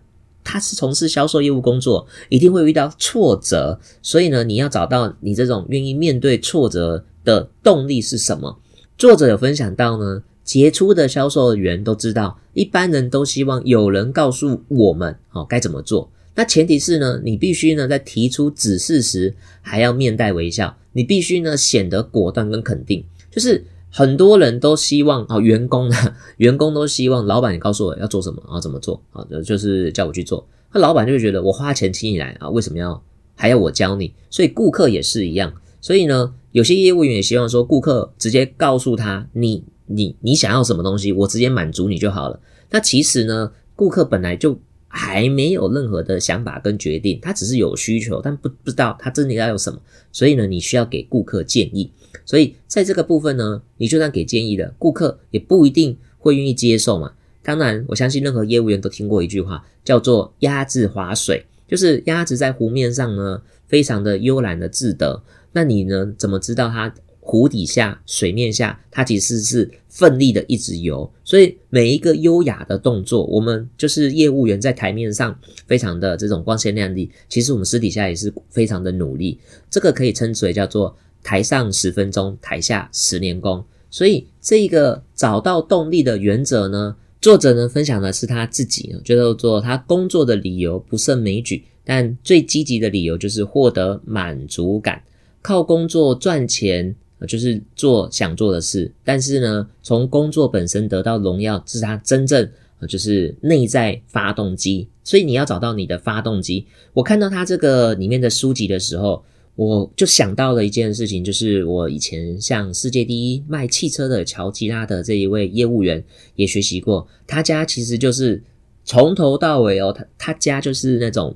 [0.44, 8.60] 他是从事销售业务工作，一定会遇到挫折，所以呢，你要找到你这种愿意面对挫折的动力是什么。
[8.96, 16.12] 作者有分享到呢，杰出的销售员都知道，一般人都希望有人告诉我们，好该怎么做。
[16.36, 23.64] 那前提是呢，你必须呢在提出指示时还要面带微笑，你必须呢显得果断跟肯定，就是。
[23.96, 25.96] 很多人都希望啊， 员工呢，
[26.36, 30.46] 员工都希望老板你告诉我要做什么啊，怎么做啊，就是叫我去做。
[30.74, 33.02] 那老板就会觉得我花钱请你来啊，为什么要
[33.34, 34.12] 还要我教你？
[34.28, 35.50] 所以顾客也是一样。
[35.80, 42.38] 所以呢，有些业务员也希望说，顾客直接告诉他，你你你想要什么东西，我直接满足你就好了。
[42.68, 49.80] 那其实呢，顾客本来就还没有任何的想法跟决定，他只是有需求，但不不知道他真的要有什么。
[50.12, 51.90] 所以呢，你需要给顾客建议。
[52.24, 57.12] 所以在这个部分呢，你就算给建议了，顾客也不一定会愿意接受嘛。
[57.42, 65.22] 当然，我相信任何业务员都听过一句话，叫做“鸭子划水”，就是鸭子在湖面上呢，非常的悠然的自得。
[65.52, 71.08] 那你呢，怎么知道它湖底下、水面下，它其实是奋力的一直游？
[71.22, 79.38] 所以每一个优雅的动作，我们就是业务员在台面上非常的这种光鲜亮丽，其实我们私底下也是非常的努力。
[79.70, 80.96] 这个可以称之为叫做。
[81.26, 83.64] 台上十分钟，台下十年功。
[83.90, 95.02] 所以这一个找到动力的原则呢，作者呢分享的是他自己觉得做他工作的理由不胜枚举，但最积极的理由就是获得满足感，
[95.42, 96.94] 靠工作赚钱
[97.26, 98.92] 就是做想做的事。
[99.02, 102.48] 但是呢，从工作本身得到荣耀，是他真正
[102.88, 104.86] 就是内在发动机。
[105.02, 106.66] 所以你要找到你的发动机。
[106.92, 109.24] 我看到他这个里面的书籍的时候。
[109.56, 118.42] 我就想到了一件事情，就是我以前向世界第一卖汽车的乔吉拉的这一位业务员也学习过，他家其实就是
[118.84, 121.34] 从头到尾哦，他他家就是那种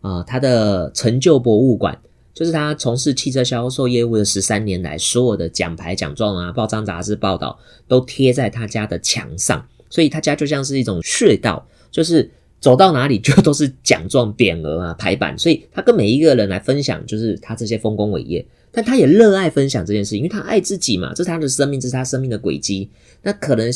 [0.00, 1.96] 啊，他的成就博物馆，
[2.34, 7.56] 就是他从事汽车销售业务的十三年来，所有的奖牌奖状啊、报章杂志报道
[7.86, 12.30] 都贴在他家的墙上，所以他家就像是一种穴道，就是。
[12.60, 18.46] 走到哪里就都是奖状、匾额啊、排版，所以他跟每一个人来分享，就是他这些丰功伟业。
[18.70, 22.88] 但他也热爱分享这件事，因为他爱自己嘛，这是他的生命，这是他生命的轨迹。
[23.22, 23.68] 那可能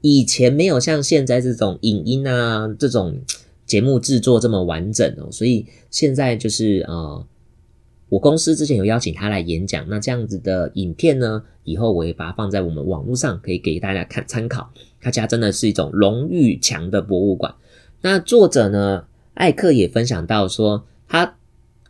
[0.00, 3.16] 以前没有像现在这种影音啊、这种
[3.64, 7.24] 节目制作这么完整哦，所以现在就是呃，
[8.08, 14.72] 我公司之前有邀请他来演讲，那这样子的影片呢，以后我会把它放在我们网络上，可以给大家看参考。
[15.00, 17.54] 他家真的是一种荣誉墙的博物馆。
[18.02, 19.04] 那作者呢？
[19.34, 21.36] 艾克也分享到说，他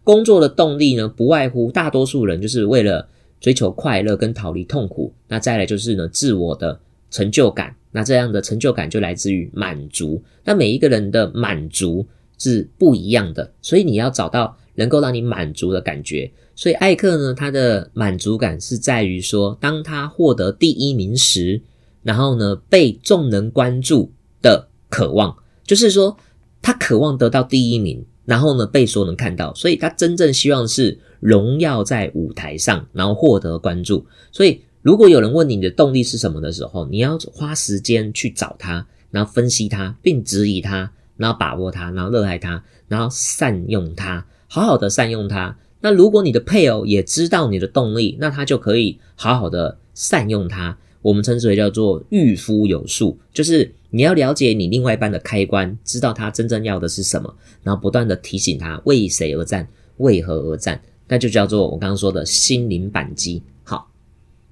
[0.04, 3.08] 工作的动力呢，不外乎大多数人就是为了
[3.40, 5.12] 追求快乐跟逃离痛苦。
[5.26, 6.78] 那再来就是呢，自我的
[7.10, 7.74] 成就感。
[7.90, 10.22] 那这样的成就感就来自于满足。
[10.44, 12.06] 那每一个人的满足
[12.38, 16.30] 是不一样的，所以你要找到能够让你满足的感觉。
[16.54, 21.60] 所以艾克呢，他的满足感是在于说，当他获得第一名时，
[22.04, 25.36] 然后呢，被众人关注的渴望。
[25.70, 26.16] 就是说，
[26.60, 34.04] 他渴望得到第一名，然后呢被所有人看到，所以他真正希望是荣耀在舞台上，然后获得关注。
[34.32, 45.56] 所以，如果有人问你的动力是什么的时候，你要花时间去找他，然后分析他，并质疑他，然后把握他，然后热爱他，然后善用他，好好的善用他。
[45.82, 50.76] 那如果你的配偶也知道你的动力，那他就可以好好的善用他。
[51.02, 63.42] 我们称之为叫做御夫有术，就是你要了解你另外一半的开关，知道他真正要的是什么，然后不断的提醒他为谁而战，为何而战，那就叫做我刚刚说的心灵扳机。
[63.64, 63.90] 好，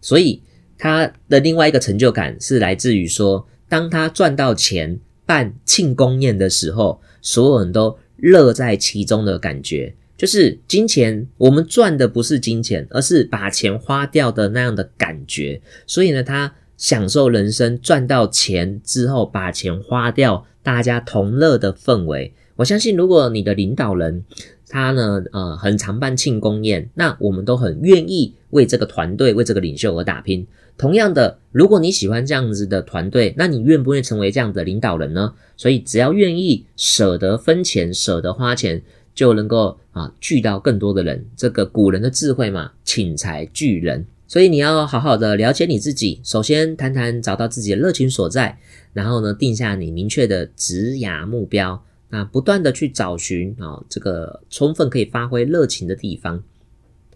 [0.00, 0.42] 所以
[0.78, 9.94] 他的另外一个成就感是来自于说，当他赚到钱，办庆功宴的时候，所有人都乐在其中的感觉。
[10.18, 15.62] 就是金钱，我们赚的不是金钱，而是把钱花掉的那样的感觉。
[15.86, 22.34] 所以呢，他享受人生，赚到钱之后把钱花掉，大家同乐的氛围。
[22.56, 24.24] 我相信，如果你的领导人
[24.68, 30.44] 他呢，呃，很常办庆功宴，那我们都很愿意为这个团队、为这个领袖而打拼。
[30.76, 35.32] 同样的，如果你喜欢这样子的团队，那你愿不愿意成为这样的领导人呢？
[35.56, 38.82] 所以，只要愿意舍得分钱、舍得花钱。
[39.18, 46.20] 就能够啊聚到更多的人，这个古人的智慧嘛，请财聚人，所以你要好好的了解你自己。
[46.22, 48.56] 首先谈谈找到自己的热情所在，
[48.92, 56.40] 然后呢定下你明确的职涯目标，那不断的去找寻啊这个充分可以发挥热情的地方。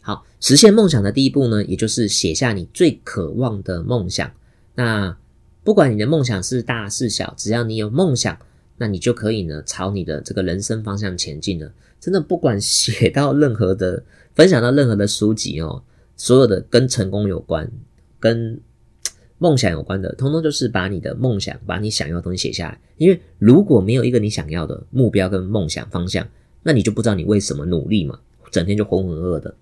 [0.01, 4.29] 好，实现梦想的第一步呢，也就是写下你最渴望的梦想。
[4.75, 5.17] 那
[5.63, 8.37] 不管你的梦想是大是小，只要你有梦想，
[8.79, 11.73] 那你就可以呢朝你的这个人生方向前进了。
[12.03, 14.03] 真的不管写到任何的，
[14.35, 15.85] 分享到任何的书籍哦，
[16.19, 17.71] 所有的跟成功有关、
[18.19, 18.61] 跟
[19.39, 22.81] 梦想有关的，通通就是把你的梦想、把你想要的东西写下来。
[22.97, 26.27] 因为如果没有一个你想要的目标跟梦想方向，
[26.65, 28.19] 那你就不知道你为什么努力嘛，
[28.51, 29.55] 整天就浑浑噩噩的。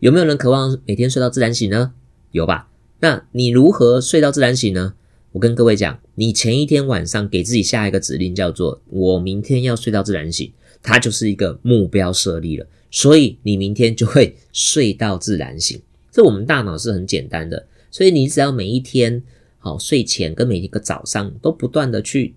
[0.00, 1.94] 有没有人渴望每天睡到自然醒呢？
[2.32, 2.68] 有吧？
[3.00, 4.92] 那你如何睡到自然醒呢？
[5.32, 10.52] 我跟各位讲，你前一天晚上给自己下一个指令，叫做“我明天要睡到自然醒”。
[10.82, 15.80] 它就是一个目标设立了，所以你明天就会睡到自然醒。
[16.10, 19.22] 这我们大脑是很简单的，所以你只要每一天
[19.58, 22.34] 好睡前跟每一个早上都不断的去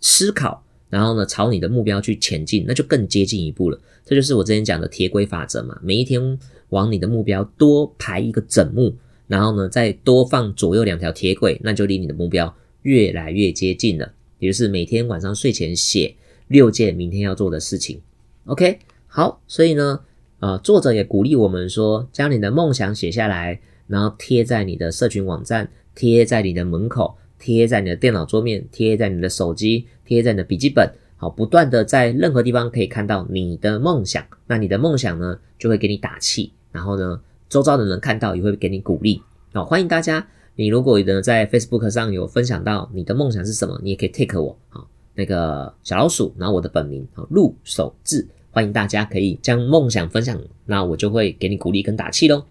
[0.00, 3.80] 思考，然后呢朝你的目标去前进，那就更接近一步了。
[4.04, 8.94] 这就是我之前讲的铁轨法则嘛，每一天往你的目标多排一个整目，
[9.26, 14.12] 然后呢再多放左右两条铁轨，那就离你的目标越来越接近了。
[14.38, 16.14] 也就是每天晚上睡前写。
[16.48, 18.00] 六件明天要做的事情
[18.46, 20.00] ，OK，好，所以呢，
[20.40, 39.22] 呃，作者也鼓励我们说，将你的梦想写下来，然后贴在你的社群网站，贴在你的门口，贴在你的电脑桌面，贴在你的手机，贴在你的笔记本，好，不断的在任何地方可以看到你的梦想，那你的梦想呢，就会给你打气，然后呢，周遭的人看到也会给你鼓励，
[39.54, 44.86] 好，欢迎大家，你如果呢在 Facebook 上有分享到你的梦想是什么，你也可以 take 我，好。
[45.14, 52.44] 那个小老鼠，然后我的本名啊陆守志，欢迎大家可以将梦想分享，那我就会给你鼓励跟打气喽。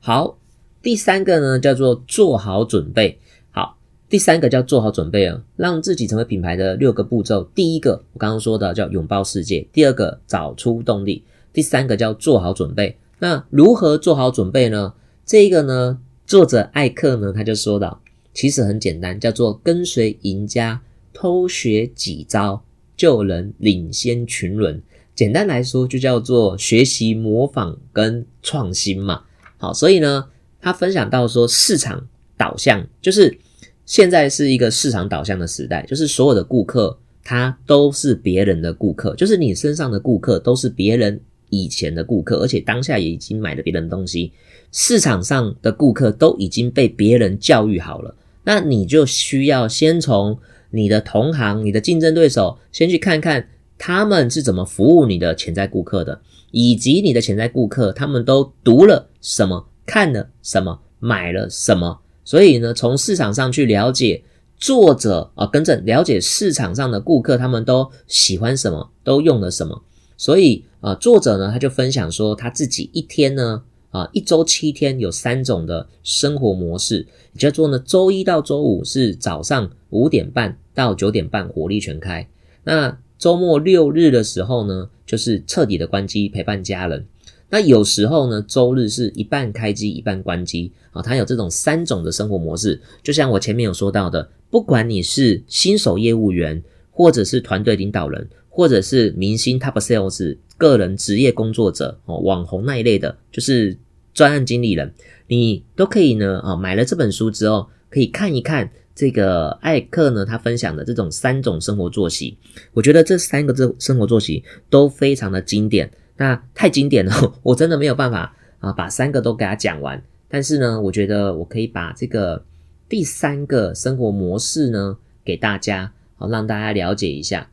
[0.00, 0.36] 好，
[0.82, 3.18] 第三个呢叫做做好准备。
[3.50, 3.76] 好，
[4.08, 7.44] 第三个叫做好准备啊，让自己成为品牌的六个步骤。
[7.54, 12.98] 第一个我刚刚说的叫拥抱世界，第二个找出动力，第三个叫做好准备。
[13.20, 14.94] 那如何做好准备呢？
[15.24, 18.00] 这个呢，作者艾克呢他就说到，
[18.34, 20.82] 其实很简单，叫做跟随赢家。
[21.12, 22.64] 偷学几招
[22.96, 24.80] 就能领先群伦，
[25.14, 29.24] 简单来说就叫做学习模仿跟创新嘛。
[29.56, 30.26] 好，所以呢，
[30.60, 33.36] 他分享到说，市场导向就是
[33.84, 41.20] 现在是一个市场导向的时代，就是所有的顾客他都是别人的顾客，就是你身上的顾客都是别人
[41.50, 44.32] 以前的顾客，而且当下也已经买了别人的东西，
[44.70, 50.38] 市场上的顾客都已经被别人教育好了，那你就需要先从。
[50.72, 62.00] 你的同行、你的竞争对手，先去看看他们是怎么服务你的潜在顾客的，以及你的潜在顾客他们都读了什么、看了什么、买了什么。
[62.24, 64.24] 所以呢，从市场上去了解
[64.56, 69.82] 作者啊，跟着了解市场上的顾客他们都喜欢什么，都用了什么。
[70.16, 73.62] 所以啊，作者呢他就分享说，他自己一天呢。
[73.92, 77.06] 啊，一周七天有三种的生活模式，
[77.36, 82.28] 叫做呢，周一到周五是早上五点半到九点半火力全开，
[82.64, 87.06] 那周末六日的时候呢，就是彻底的关机陪伴家人。
[87.50, 92.80] 那有时候呢，周日是一半开机一半关机啊，它有这种三种的生活模式。
[93.02, 100.38] 就像我前面有说到的，不管你是新手业务员，或者是团队领导人，或者是明星 Top Sales。
[100.56, 103.76] 个人职业工作者哦，网红那一类的，就是
[104.14, 104.94] 专案经理人，
[105.26, 112.36] 你都可以呢啊，买了这本书之后，可以看一看这个艾克呢他分享的这种三种生活作息。
[112.72, 117.12] 我觉得这三个这生活作息都非常的经典，那太经典了，
[117.42, 120.02] 我真的没有办法啊把三个都给他讲完。
[120.28, 122.42] 但是呢，我觉得我可以把这个
[122.88, 127.50] 第三个生活模式呢给大家，好让大家了解一下。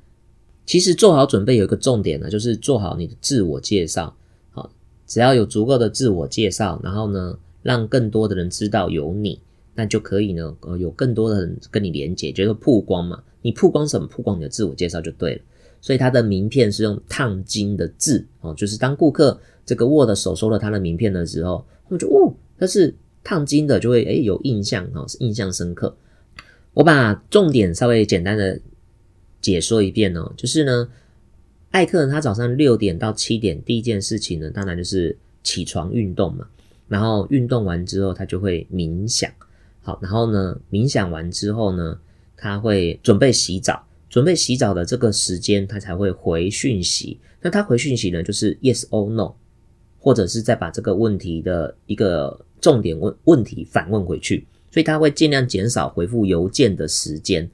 [0.65, 4.15] 其实做好准备有一个重点呢，就是做好你的自我介绍。
[4.51, 4.69] 好，
[5.07, 9.41] 只要有足够的自我介绍，然后呢，让更多的人知道有你，
[9.75, 13.23] 那就可以呢，呃，有更多的人跟你连接，就是曝光嘛。
[13.41, 14.05] 你曝光什么？
[14.07, 15.41] 曝光你的自我介绍就对了。
[15.81, 22.93] 所以他的名片是用烫金的字哦，就是当顾客这个握的手收了他的名片的时候，他们就哦，它是
[23.23, 25.95] 烫金的，就会诶有印象哦，印象深刻。
[26.73, 28.59] 我把重点稍微简单的
[29.39, 30.89] 解说一遍哦，就是呢，
[31.71, 36.45] 艾克他早上六点到七点第一件事情呢，当然就是起床运动嘛，
[36.89, 39.31] 然后运动完之后他就会冥想。
[39.89, 41.99] 好，然后呢，冥想完之后呢，
[42.37, 47.19] 他会准备洗澡，准备洗澡的这个时间，他才会回讯息。
[47.41, 49.33] 那他回讯息呢，就是 yes or no，
[49.97, 54.45] 或者是再把这个问题的一个重点问问题反问回去。
[54.69, 57.49] 所以他会尽量减少回复邮件的时间。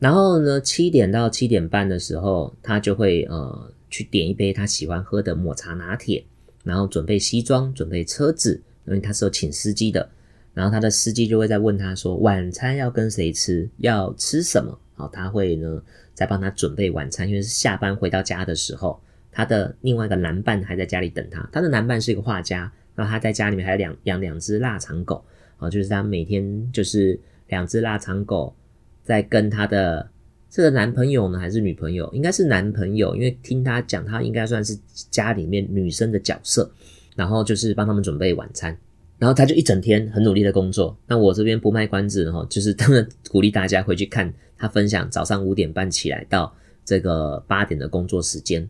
[0.00, 6.24] 然后呢，七点到七点半的时候，他就会呃去点一杯他喜欢喝的抹茶拿铁，
[6.64, 10.10] 然后准备西装，准备车子，因为他是有请司机的。
[10.56, 13.68] 然后他的司机就会在问他说：“晚餐要跟谁吃？
[13.76, 15.82] 要吃什么？”好，他会呢
[16.14, 18.98] 再帮他准备晚餐，因为是下班回到家的时候，
[19.30, 21.46] 他的另外一个男伴还在家里等他。
[21.52, 25.22] 他的男伴是一个画家，然后他在家里面还有两养两只腊肠狗，
[25.58, 28.56] 啊，就是他每天就是两只腊肠狗
[29.02, 30.08] 在跟他的
[30.48, 32.10] 这个男朋友呢还是女朋友？
[32.14, 34.74] 应该是男朋友，因为听他讲，他应该算是
[35.10, 36.72] 家里面女生的角色，
[37.14, 38.74] 然后就是帮他们准备晚餐。
[39.18, 40.96] 然后他就一整天很努力的工作。
[41.06, 46.54] 那我这边不卖关子哈，就是当然鼓励大家回去看他分享早上五点半起来到
[46.84, 48.68] 这个八点的工作时间。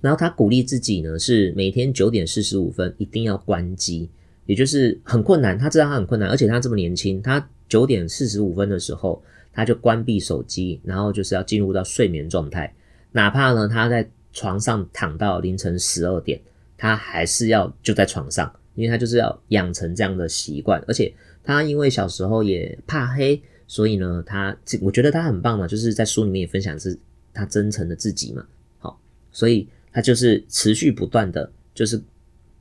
[0.00, 4.08] 然后他鼓励自己呢，是每天九点四十五分一定要关机，
[4.46, 5.58] 也就是很困难。
[5.58, 9.22] 他知道他很困难，而且他这么年轻，他九点四十五分的时候
[9.52, 12.74] 他就关闭手机，然后就是要进入到睡眠状态。
[13.12, 16.40] 哪怕呢他在床上躺到凌晨十二点，
[16.76, 18.50] 他还是要就在床上。
[18.80, 21.12] 因为他就是要养成这样的习惯，而且
[21.44, 26.98] 他因为小时候也怕黑，所以呢，他我觉得他很棒嘛，就是在书里面也分享是
[27.34, 28.46] 他真诚的自己嘛，
[28.78, 28.98] 好，
[29.30, 32.02] 所以他就是持续不断的，就是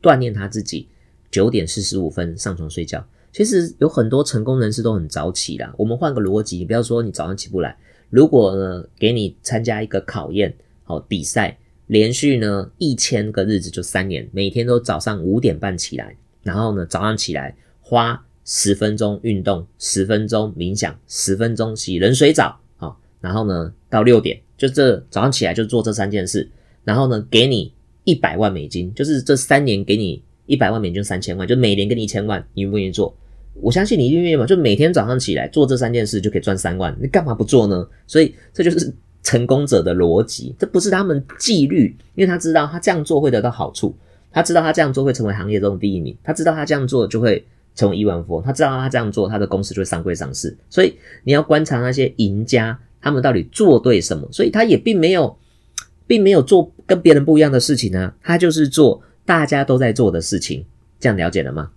[0.02, 0.88] 锻炼他自己，
[1.32, 3.08] 九点四十五分上床睡觉。
[3.32, 5.74] 其实有很多成功人士都很早起啦。
[5.78, 7.78] 我们换个逻辑，你不要说你早上起不来，
[8.10, 10.54] 如果呢给你参加一个考验，
[10.84, 11.58] 好比赛。
[11.90, 26.48] 连续呢一千个日子就三年，每天都早上五点半起来，然后呢早上起来花十分钟运动，十分钟冥想，十分钟洗冷水澡，好，然后呢到六点就这早上起来就做这三件事，
[26.84, 27.74] 然后呢给你
[28.04, 33.18] 一百万美金，就是这三年给你一百万美金三千万，就每年给你一千万，你愿不愿意做？
[33.56, 37.90] 我相信你愿意嘛，就每天早上起来做这三件事就可以赚三万，你干嘛不做呢？
[38.06, 38.94] 所以这就是。
[39.30, 43.96] 成功者的逻辑，这不是他们纪律，因为他知道他这样做会得到好处，
[44.32, 50.58] 他知道他这样做会成为行业中的第一名，他知道他这样做就会成为亿万富翁，他知道他这样做他的公司就会上柜上市。
[50.68, 54.28] 所以你要观察那些赢家，他们到底做对什么？
[54.32, 55.38] 所以他也并没有，
[56.08, 60.66] 并没有做跟别人不一样的事情呢，他就是做大家都在做的事情。
[61.00, 61.70] 这样了解了吗？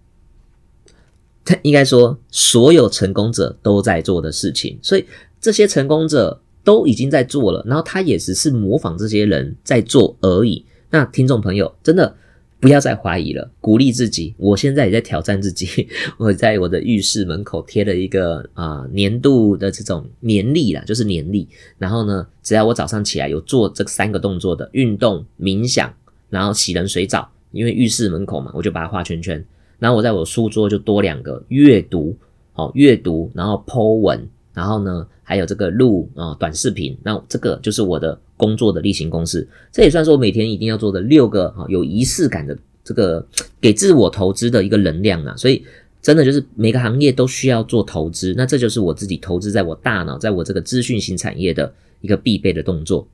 [1.45, 5.05] 他应该说，所有成功者都在做的事情，所以
[5.39, 6.41] 这些成功者。
[6.65, 10.65] 都已经在做了，然后他也只是模仿这些人在做而已。
[10.91, 12.15] 那听众朋友，真的
[12.61, 14.35] 不要再怀疑了，鼓励自己。
[14.37, 15.89] 我现在也在挑战自己，
[16.19, 21.49] 我在我的浴室门口贴了一个啊年度的这种年历啦，就是年历。
[21.79, 25.93] 然后呢，只要我早上起来有做这三个动作的运动、冥想，
[26.31, 29.45] 然后洗冷水澡，因为浴室门口嘛，我就把它画圈圈。
[29.79, 32.17] 然后我在我书桌就多两个阅读，
[32.53, 34.29] 好阅读，然后 Po 文。
[34.55, 43.27] 然后呢，还有这个录啊短视频，那这个就是我的工作的例行公事，这也算是我每天一定要做的六个啊有仪式感的这个
[43.61, 45.35] 给自我投资的一个能量啊。
[45.37, 45.65] 所以
[46.03, 53.09] 真的就是每个行业都需要做投资，那这就是我自己投资在我大脑，在我这个资讯型产业的一个必备的动作。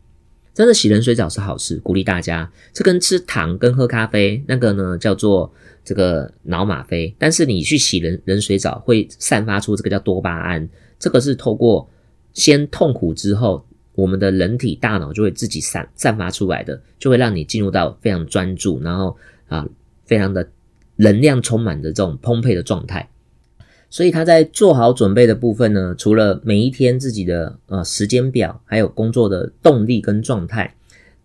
[0.55, 2.51] 真的洗冷水澡是好事，鼓励大家。
[2.73, 5.53] 这跟吃糖跟喝咖啡那个呢叫做
[5.85, 10.69] 这个脑吗啡，但是你去洗冷冷水澡会散发出这个叫多巴胺。
[10.99, 11.89] 这个是透过
[12.33, 19.17] 先痛苦之后，我们的人体大脑就会自己散散发出来的，就会让你进入到非常专注，然后
[19.49, 19.67] 啊，
[20.05, 20.49] 非常的
[20.97, 23.09] 能量充满的这种充沛的状态。
[23.91, 30.75] 所以他在做好准备的部分呢，除了每一天自己的呃时间表，还有工作的动力跟状态，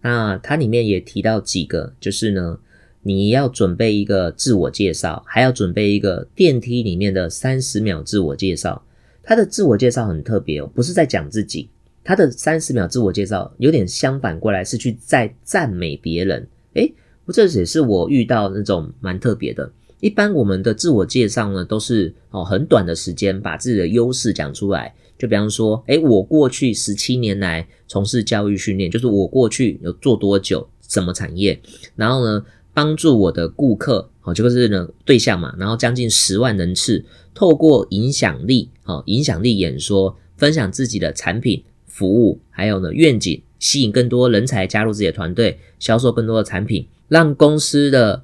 [0.01, 2.57] 那它里面也提到几个，就是呢，
[3.01, 8.85] 你要准备一个自我介绍，还要准备一个电梯里面的三十秒自我介绍。
[9.23, 11.69] 他的自我介绍很特别哦，不是在讲自己，
[12.03, 16.47] 他的三十秒自我介绍有点相反过来，是去在赞美别人。
[16.73, 16.93] 诶，
[17.31, 19.71] 这也是我遇到那种蛮特别的，
[20.01, 24.93] 一般我们的自我介绍呢，都是哦很短的时间把自己的优势讲出来。
[25.17, 31.57] 就比方说，诶，我过去十七年来从事教育训练，就是我过去有做多久，什么产业，
[31.95, 32.43] 然后呢，
[32.73, 48.23] 帮助我的顾客，哦，就是呢对象嘛，然后将近十万人次，透过影响力，哦，影响力演说，分享自己的产品、服务，还有呢愿景，吸引更多人才加入自己的团队，销售更多的产品，让公司的。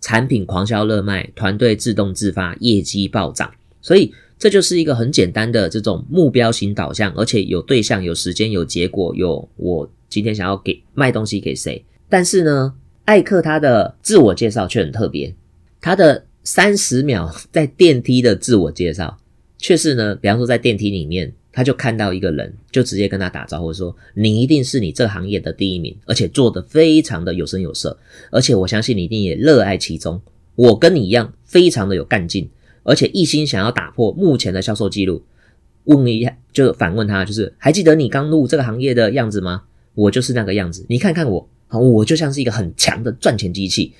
[0.00, 3.50] 产品狂销热卖，团队自动自发，业绩暴涨，
[3.80, 11.84] 所以这就是一个很简单的这种目标型导向，而且有对象、有时间、有结果，有我今天想要给卖东西给谁。
[12.08, 12.74] 但是呢，
[13.06, 15.34] 艾克他的自我介绍却很特别，
[15.80, 19.18] 他的三十秒在电梯的自我介绍，
[19.58, 21.34] 却是呢，比方说在电梯里面。
[21.50, 27.98] 他就看到一个人，就直接跟他打招呼说：“你一定是你这行业的第一名，而且做的非常的有声有色，
[28.30, 30.20] 而且我相信你一定也热爱其中。
[30.54, 32.48] 我跟你一样，非常的有干劲，
[32.84, 35.22] 而且一心想要打破目前的销售记录。”
[35.84, 39.64] 问一下，就反问他，就是还记得你刚入这个行业的样子吗？
[39.94, 43.92] 我就是那个样子，你看看我，好，我就像是一个很强的赚钱机器。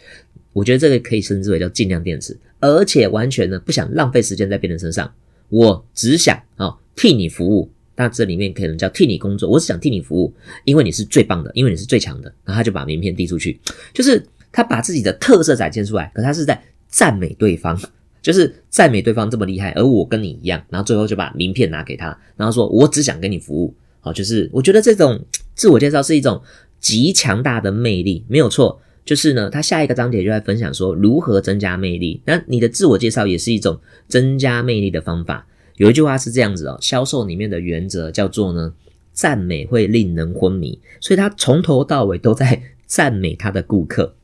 [0.53, 5.12] 我觉得这个可以称之为叫尽量电池，而且完全呢不想浪费时间在别人身上，
[5.49, 6.77] 我只想啊。
[7.01, 9.49] 替你服务，那这里面可能叫替你工作。
[9.49, 12.29] 我只想替你服务，因为你是最棒的，因为你是最强的。
[12.45, 13.57] 然后他就把名片递出去，
[13.95, 17.81] 就是他把自己的特色展现出来，可他是在赞美对方，
[18.21, 20.61] 就是赞美对方这么厉害，而我跟你一样。
[20.71, 26.43] 然后最后就把名片拿给他，然后说：“我只想跟你服务。”好，就是我觉得这种自我介绍是一种
[26.81, 28.81] 极强大的魅力，没有错。
[29.05, 32.20] 就是呢，他下一个章节就在分享说如何增加魅力。
[32.26, 35.47] 那你的自我介绍也是一种增加魅力的方法。
[35.76, 38.74] 有一句话是这样子哦，销售里面的原则叫做呢，
[39.12, 44.14] 赞美会令人昏迷，所以他从头到尾都在赞美他的顾客。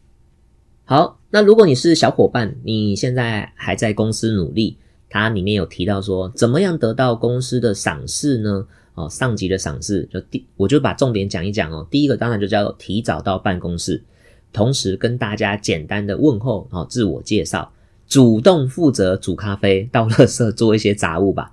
[0.85, 4.77] 好，那如果你是小伙伴，你现在还在公司努力，
[5.09, 8.67] 它里面有提到说，怎么样得到公司的赏识呢？
[8.95, 11.87] 哦，上级的赏识，就第我就把重点讲一讲哦。
[11.91, 14.03] 第一个当然就叫提早到办公室，
[14.53, 17.73] 同时跟大家简单的问候，哦，自我介绍。
[18.07, 21.53] 主动负责煮咖啡、倒垃圾、做一些杂物吧，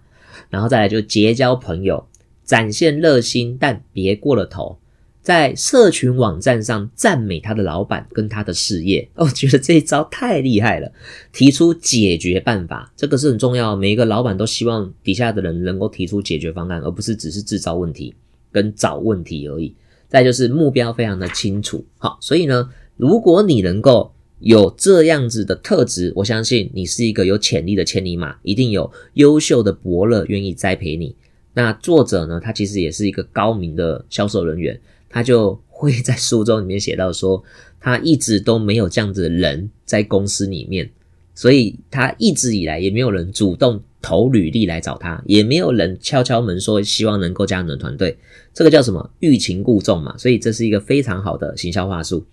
[0.49, 2.05] 然后再来就结交朋友，
[2.43, 4.77] 展现热心，但别过了头。
[5.21, 10.91] 在社群网站上赞美他的老板跟他的事业，我 觉得这一招太厉害了。
[11.31, 13.75] 提出解决办法，这个是很重要。
[13.75, 18.13] 每一个老板都希望底下的人能够提出解决方案，而不是只是制造问题
[18.51, 19.75] 跟找问题而已。
[20.09, 24.13] 再就是目标非常的清楚，好，所以呢，如果你能够。
[24.43, 31.15] 有这样子的特质，我相信你是一个有潜力的千里马，一定有优秀的伯乐愿意栽培你。
[31.53, 34.81] 那作者呢，他其实也是一个高明的销售人员，
[35.11, 37.43] 他就会在书中里面写到说，
[37.79, 40.89] 他一直都没有这样子的人在公司里面，
[41.35, 48.17] 所以他一直以来也没有人主动投履历来找他，也没有人敲敲门说希望能够加入你的团队。
[48.53, 50.17] 这个叫什么欲擒故纵嘛？
[50.17, 52.25] 所以这是一个非常好的行销话术。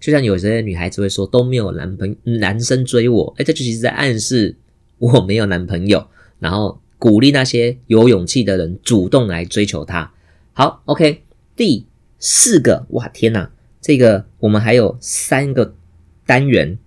[0.00, 4.56] 就像有些女孩子会说都没有男朋男生追我，哎，这就其实在暗示
[4.98, 6.04] 我没有男朋友，
[6.40, 10.12] 然后鼓励那些有勇气的人主动来追求她。
[10.52, 11.22] 好，OK，
[11.56, 11.86] 第
[12.24, 13.50] 四个，哇，天哪，
[13.80, 15.74] 这个我们还有三个
[16.24, 16.78] 单元，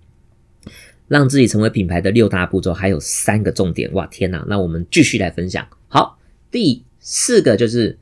[1.09, 5.67] 让自己成为品牌的六大步骤，还有三个重点，哇，天哪，那我们继续来分享。
[5.89, 6.17] 好，
[6.49, 7.99] 第四个就是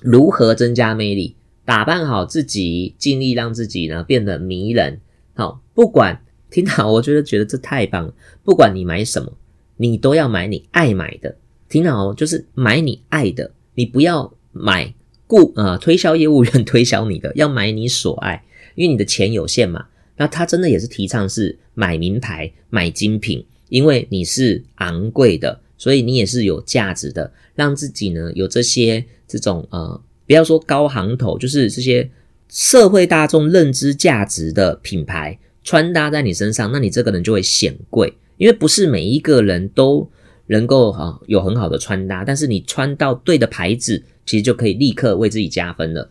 [0.00, 1.34] 如何增加魅力。
[1.62, 5.00] 打扮好自己，尽力让自己呢变得迷人。
[5.34, 8.14] 好，不管听好，我觉得觉得这太棒了。
[8.44, 9.32] 不管你买什么，
[9.76, 11.36] 你都要买你爱买的。
[11.68, 14.92] 听好，就是买你爱的，你不要买
[15.30, 18.42] 顾呃推销业务员推销你的， 要买你所爱，
[18.74, 19.86] 因为你的钱有限嘛。
[20.16, 30.00] 那他真的也是提倡是买名牌、买精品，因为你是昂贵的，所以你也是有价值的，让自己呢有这些这种呃。
[30.26, 32.08] 不要说高行头，就是这些
[32.48, 40.08] 社会大众认知价值的品牌穿搭在你身上，那你这个人就会显贵，因为不是每一个人都
[40.46, 46.08] 能够哈有很好的穿搭，但是你穿到对的牌子，其实就可以立刻为自己加分了。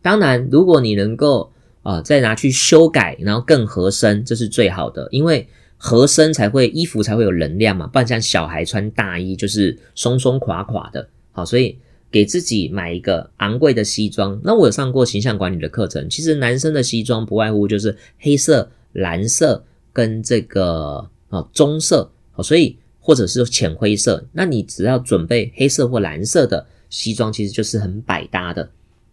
[0.00, 1.50] 当然，如果你能够
[1.82, 11.76] 啊再拿去修改，然后更合身，这是最好的，因为合身才会衣服才会有能量嘛，不然像小孩穿大衣就是松松垮垮的，好，所以。
[12.12, 16.10] 给自己买一个昂贵的西装，那我有上过形象管理的课程。
[16.10, 22.10] 其实男生的西装不外乎就是黑色、蓝色跟这个啊棕色，
[22.42, 24.26] 所以或者是浅灰色。
[24.32, 28.68] 那你只要准备黑色或蓝色的西装，其实就是很百搭的。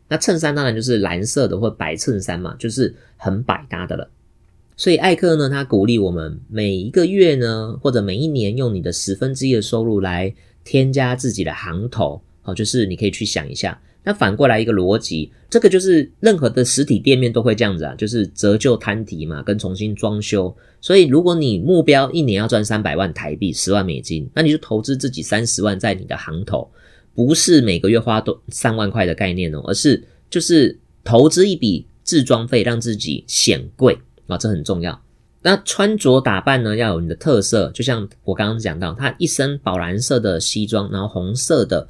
[0.09, 4.09] 那衬衫当然就是蓝色的或白衬衫嘛，就是很百搭的了。
[4.75, 13.79] 所以艾克呢，他鼓励我们每一个月呢，或者每一年用你的十分之一的收入来添加自己的行头，好，就是你可以去想一下。
[14.03, 20.55] 那反过来一个逻辑，这个就是任何的实体店面都会这样子啊，就是折旧摊提嘛，跟重新装修。
[20.79, 26.69] 所以如果你目标一年要赚三百万台币，十万美金，那你就投资自己三十万在你的行头，
[27.17, 33.97] 不是每个月花多三万块的概念哦，而是就是投资一笔自装费，让自己显贵
[34.27, 35.01] 啊，这很重要。
[35.41, 41.87] 那穿着打扮呢，要有你的特色，就像我刚刚讲到，他一身宝蓝色的西装，然后红色的。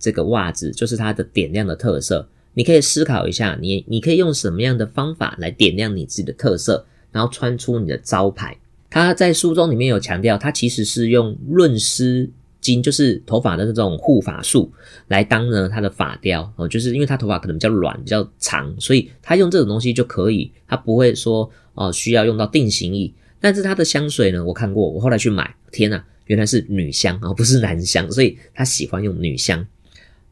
[0.00, 8.56] 这个袜子就是它的点亮的特色，你可以思考一下，你你可以用什么样的方法来点亮你自己的特色，然后穿出你的招牌。
[8.88, 12.30] 他在书中里面有强调，他其实是用润丝
[12.68, 14.70] 金，就是头发的那种护发素
[15.08, 23.12] 来当呢他的发雕哦，就是因为他头发可能比较软、比较长，所以他用这种东西就可以，他不会说哦需要用到定型液。
[23.40, 29.66] 但是他的香水呢，我看过，我后来去买，天呐，原来是女香啊，不是男香，所以他喜欢用女香。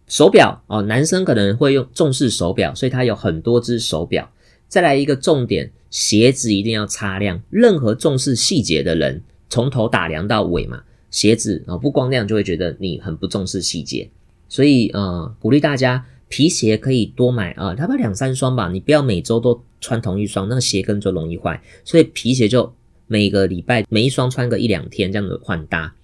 [0.09, 4.31] 手表哦，男生可能会用重视手表，所以他有很多只手表。
[4.69, 7.41] 再来一个重点，鞋子一定要擦亮。
[7.51, 14.11] 任何重视细节的人，从头打量到尾嘛，鞋子啊不光亮就会觉得你很不重视细节。
[14.49, 18.69] 所以呃，鼓励大家皮鞋可以多买啊，差不多两三双吧。
[18.71, 21.61] 你不要每周都穿同一双，那个鞋跟就容易坏。
[21.85, 22.73] 所以皮鞋就
[23.07, 25.95] 每个礼拜每一双穿个一两天这样子换搭。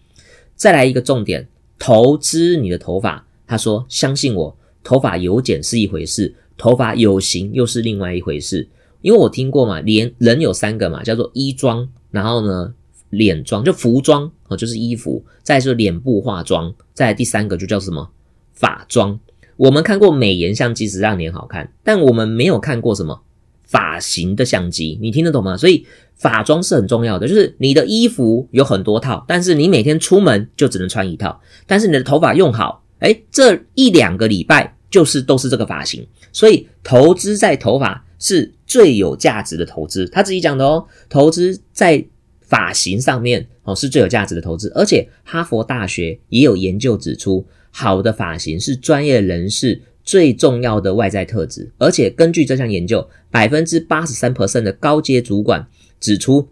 [0.55, 1.48] 再来一个重点，
[1.78, 3.26] 投资你的头发。
[3.46, 8.66] 他说：“相信我，头发有剪是一回事，头发有型又是另外一回事。
[9.03, 12.72] 因为我听过嘛，连人有三个嘛，叫做衣装，然后呢，
[13.13, 18.11] 脸妆就服装哦，就是衣服，再是脸部化妆，再第三个就叫什么
[18.53, 19.21] 发妆。
[19.57, 23.23] 我们看过美颜相机是让脸好看，但我们没有看过什么
[23.65, 25.57] 发型的相机，你听得懂吗？
[25.57, 40.07] 所以发妆是很重要的，就是你的衣服有很多套，但是你每天出门就只能穿一套，但是你的头发用好。”哎，这一两个礼拜就是都是这个发型，所以投资在头发是最有价值的投资。
[40.07, 42.07] 他自己讲的哦，投资在
[42.53, 44.70] 发型上面哦是最有价值的投资。
[44.74, 51.70] 而且哈佛大学也有研究指出，好的发型是专业人士最重要的外在特质。
[51.78, 55.66] 而且根据这项研究，百分之八十三 percent 的高阶主管
[55.98, 56.46] 指出，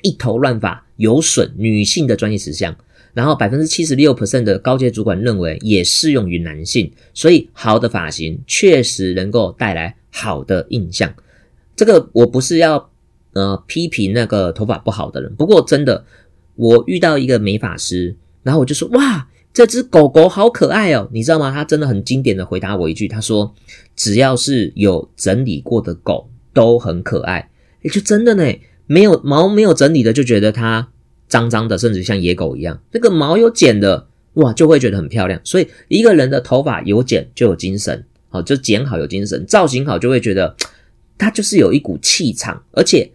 [0.00, 2.74] 一头乱发有损女性的专业形象。
[3.12, 11.14] 然后百分之七十六 percent 的高阶主管认为也适用于男性，所以好的发型确实能够带来好的印象。
[11.74, 12.90] 这个我不是要
[13.36, 16.04] 呃批评那个头发不好的人，不过真的
[16.54, 21.52] 我遇到一个美发师，然后我就说哇，这只狗狗好可爱哦，你知道吗？
[21.52, 23.54] 他真的很经典的回答我一句，他说
[23.94, 27.50] 只要是有整理过的狗都很可爱，
[27.82, 28.44] 也就真的呢，
[28.86, 30.88] 没有毛没有整理的就觉得它。
[31.28, 32.80] 脏脏的，甚至像野狗一样。
[32.92, 35.40] 这个毛有剪的，哇，就会觉得很漂亮。
[35.42, 40.54] 所以一个人的头发有剪就有精神，好，就剪好有精神，造型好就会觉得
[41.18, 42.62] 他就是有一股气场。
[42.70, 43.10] 而且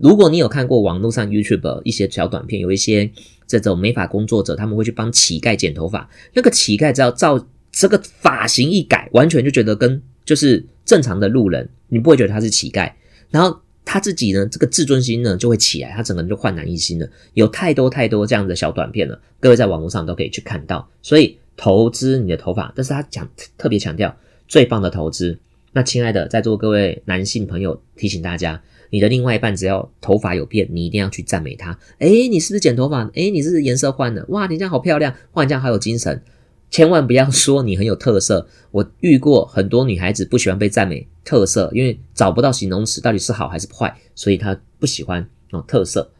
[0.00, 3.10] 如果你有看过网络上 YouTube 一些小短片，有一些
[3.46, 6.08] 这种美发工作者，他们会去帮乞丐剪头发。
[6.32, 12.92] 那个乞丐只要照这个发型一改，完全就觉得跟就是正常的路人，你不会觉得他是乞丐。
[13.30, 13.60] 然后。
[13.86, 17.06] 他自己呢，这个自尊心呢就会起来，他整个人就焕然一新了。
[17.34, 20.88] 有太多太多这样的小短片了，各位在网络上都可以去看到。
[21.02, 23.28] 所以投资你的头发，但是他讲
[23.58, 24.16] 特别强调
[24.48, 25.38] 最棒的投资。
[25.74, 31.76] 那亲爱的在座各位男性朋友，提醒大家，你的另外一半只要头发有变，你一定要去赞美他。
[31.98, 33.10] 诶，你是不是剪头发？
[33.14, 34.24] 诶，你是不是颜色换了？
[34.28, 36.22] 哇，你这样好漂亮，哇，你这样好有精神。
[36.70, 38.46] 千万不要说你很有特色。
[38.70, 46.12] 我遇过很多女孩子不喜欢被赞美特色，因为找不到形容词到底是好还是坏，所以她不喜欢哦特色。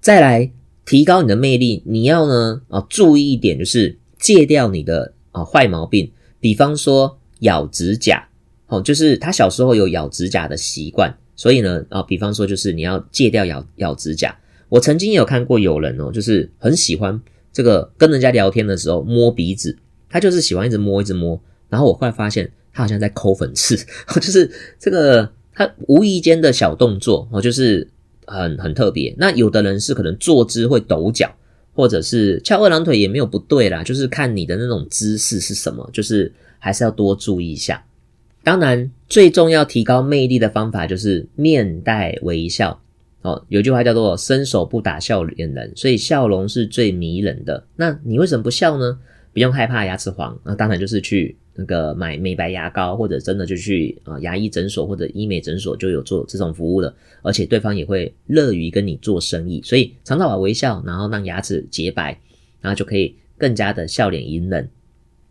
[0.00, 0.50] 再来
[0.84, 6.10] 提高你的魅力，你要呢啊注意一点，就是戒掉你的啊坏毛病，
[6.40, 8.28] 比方说咬指甲
[8.72, 14.34] 哦，就是他小时候有咬指甲的习惯，所以呢啊，比方说就是你要戒掉咬咬指甲。
[14.70, 17.20] 我曾经有看过有人哦，就是很喜欢。
[17.52, 19.76] 这个跟人家聊天的时候摸鼻子，
[20.08, 23.76] 他就是喜欢一直摸一直摸，然后我后来发现他好像在抠粉刺，
[24.16, 27.86] 就是这个他无意间的小动作哦，就是
[28.24, 29.14] 很很特别。
[29.18, 31.30] 那有的人是可能坐姿会抖脚，
[31.74, 37.84] 或者是翘二郎腿也没有不对啦，就是看你的那种姿势是什么，就是还是要多注意一下。
[38.44, 42.80] 当然，最重要提高魅力的方法就是面带微笑。
[43.22, 47.64] 哦，有句话叫做“伸手不打笑脸人”，所以笑容是最迷人的。
[47.76, 48.98] 那你为什么不笑呢？
[49.32, 62.18] 不用害怕牙齿黄，那当然就是去那个买美白牙膏，或者真的就去啊牙医诊所或者医美诊所就有做这种服务了，而且对方也会乐于跟你做生意，所以常常把微笑，然后让牙齿洁白，
[62.60, 64.68] 然后就可以更加的笑脸迎人。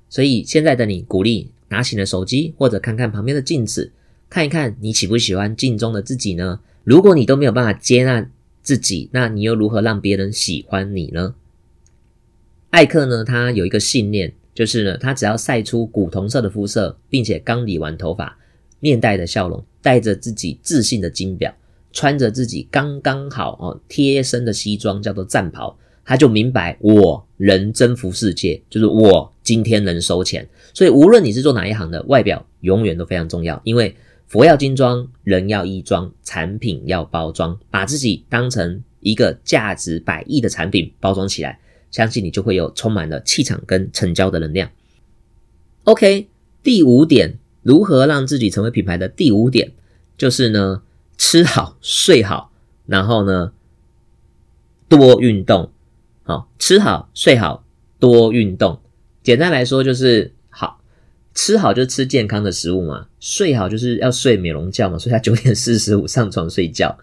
[0.09, 3.91] 所以现在的你，鼓励拿起了手机，或者看看旁边的镜子，
[4.29, 6.59] 看一看你喜不喜欢镜中的自己呢？
[6.83, 8.29] 如果你都没有办法接纳
[8.61, 11.33] 自己，那你又如何让别人喜欢你呢？
[12.71, 18.37] 艾克呢，他有一个信念，就是呢，他只要晒出古铜色的肤色，并且刚理完头发，
[18.81, 21.53] 面带着笑容，带着自己自信的金表，
[21.93, 25.77] 穿着自己刚刚好哦贴身的西装，叫做战袍，
[26.11, 30.45] 他就明白我能征服世界，就是我今天能收钱。
[30.73, 33.95] 所以无论你是做哪一行的，外表永远都非常重要，因为
[34.27, 41.57] 佛要金装，人要衣装，产品要包装，把自己当成一个价值百亿的产品包装起来。
[41.91, 44.69] 相信你就会有充满了气场跟成交的能量。
[45.85, 46.27] OK，
[46.61, 49.71] 第五点，如何让自己成为品牌的第五点，
[50.17, 50.81] 就是呢，
[51.17, 52.51] 吃好睡好，
[52.85, 53.53] 然后呢，
[54.89, 55.70] 多运动。
[56.59, 57.63] 吃好睡好，
[57.99, 58.79] 多运动。
[59.23, 60.81] 简单来说就是好，
[61.33, 66.97] 吃好就吃健康的食物嘛，睡好就是要睡美容觉嘛，所以他九点四十五上床睡觉。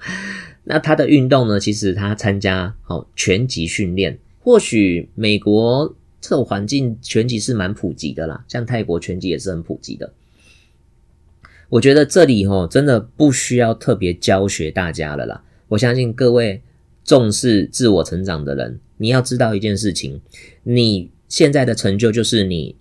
[0.65, 4.19] 那他的运动呢，其实他参加好拳击训练。
[4.41, 10.13] 或许美国这种环境拳击是蛮普及的啦，像泰国拳击也是很普及的。
[11.69, 15.43] 我觉得这里吼真的不需要特别教学大家了啦。
[15.69, 16.63] 我相信各位
[17.09, 20.21] 重视自我成长的人，你要知道一件事情：
[20.63, 22.77] 你现在的成就就是你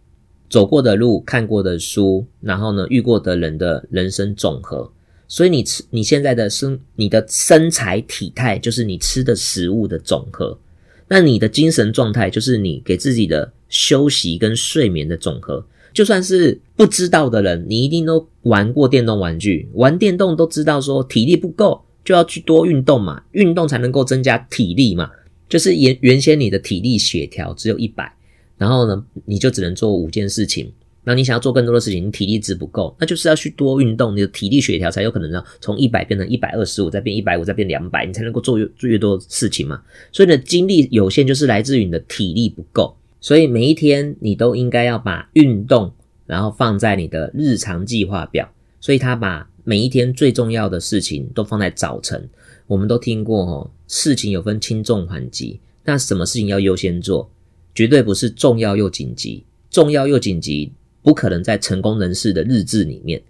[0.50, 4.92] 走过的路、看过的书，然后呢遇过的人的人生总和。
[5.30, 10.60] 所以你吃你现在的身、你的身材体态，就是你吃的食物的总和。
[11.08, 15.66] 那你的精神状态就是你给自己的休息跟睡眠的总和。
[15.94, 25.12] 就算是不知道的人，你一定都玩过电动玩具，玩电动都知道说体力不够就要去多运动嘛，运动才能够增加体力嘛。
[25.50, 28.10] 就是原原先你的体力血条只有一百，
[28.58, 30.72] 然后呢，你就只能做五件事情。
[31.04, 39.82] 那你想要做更多的事情，你体力值不够，那就是要去多运动，你的体力血条才有可能呢，从一百变成一百二十五，再变一百五，再变两百，你才能够做越做越多事情嘛。
[40.14, 42.96] 所以呢，精力有限，就是来自于你的体力不够。
[43.20, 45.92] 所以每一天你都应该要把运动，
[46.26, 48.50] 然后放在你的日常计划表。
[48.80, 52.30] 所以他把每一天最重要的事情都放在早晨。
[52.68, 57.30] 我们都听过哦，事情有分轻重缓急，那什么事情要优先做？
[57.76, 60.72] 绝对不是重要又紧急，重要又紧急。
[61.02, 63.22] 不可能在成功人士的日志里面，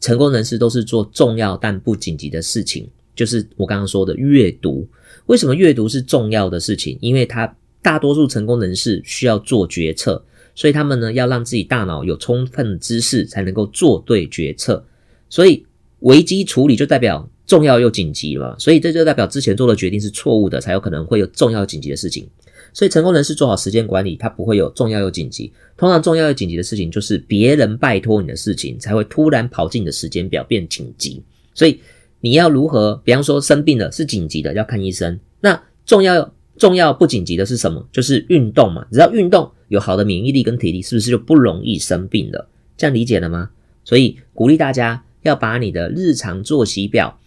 [0.00, 4.88] 成功人士都是做重要但不紧急的事情，就是我刚刚说的阅读。
[5.26, 6.98] 为什么阅读是重要的事情？
[7.00, 10.20] 因为他大多数成功人士需要做决策，
[10.52, 14.84] 所以他们呢要让自己大脑有充分知识，才能够做对决策。
[15.28, 15.64] 所以
[16.00, 22.28] 危机处理就代表重要又紧急嘛，所以这就代表之前做的决定是错误的，才有可能会有重要紧急的事情。
[22.72, 25.50] 所以成功人士做好时间管理，他不会有重要又紧急。
[25.78, 31.22] 通常重要又紧急的事情，就是别人拜托你的事情，才会突然跑进你的时间表变紧急。
[31.54, 31.80] 所以
[32.20, 33.00] 你要如何？
[33.02, 35.18] 比方说生病了是紧急的，要看医生。
[35.40, 37.88] 那重要重要不紧急的是什么？
[37.90, 38.86] 就是运动嘛。
[38.92, 42.46] 只要运动有好的免疫力跟体力，是不是就不容易生病了？
[42.76, 43.48] 这样理解了吗？
[43.84, 47.18] 所以鼓励大家要把你的日常作息表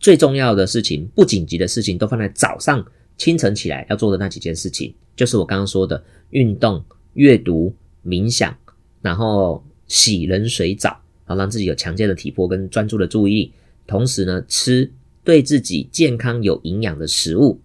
[0.00, 2.84] 最重要的事情、不紧急的事情都放在早上。
[3.16, 7.72] 清晨起来要做的那几件事情，就是我刚刚说的运动、阅读、
[8.04, 8.52] 冥想，
[9.00, 13.52] 然后洗冷水澡，然后让自己有强健的体魄跟专注的注意力。
[13.86, 14.90] 同时呢，吃
[15.22, 17.60] 对自己健康有营养的食物。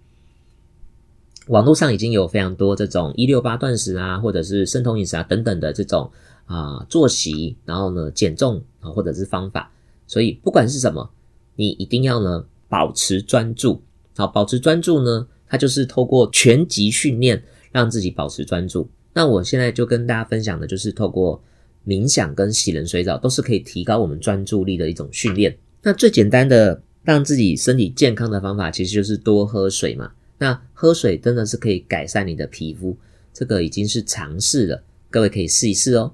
[1.47, 6.11] 网络上已经有非常多这种一六八断食啊，或者是生酮饮食啊等等的这种
[6.49, 9.71] 啊作息，然后呢减重啊或者是方法。
[10.05, 11.09] 所以不管是什么，
[11.55, 13.81] 你一定要呢保持专注。
[14.17, 15.27] 好，保持专注呢。
[15.51, 18.87] 它就是透过全集训练让自己保持专注。
[19.13, 21.41] 那我现在就跟大家分享的，就是透过
[21.87, 25.57] 冥想跟洗冷水澡，都是可以提高我们专注力的一种训练。
[25.81, 30.11] 那最简单的让自己身体健康的方法，其实就是多喝水嘛。
[30.37, 32.95] 那喝水真的是可以改善你的皮肤，
[33.33, 36.13] 这个已经是常试了，各位可以试一试哦。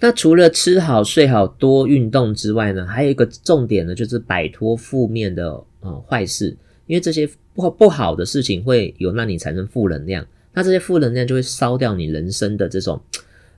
[0.00, 6.56] 那除了吃好睡好多运动之外呢，还有一个重点呢，就是摆脱负面的呃坏事。
[6.86, 13.00] 因为这些不不好的事情会有让你产生负能量，那这些负能量就会烧掉你人生的这种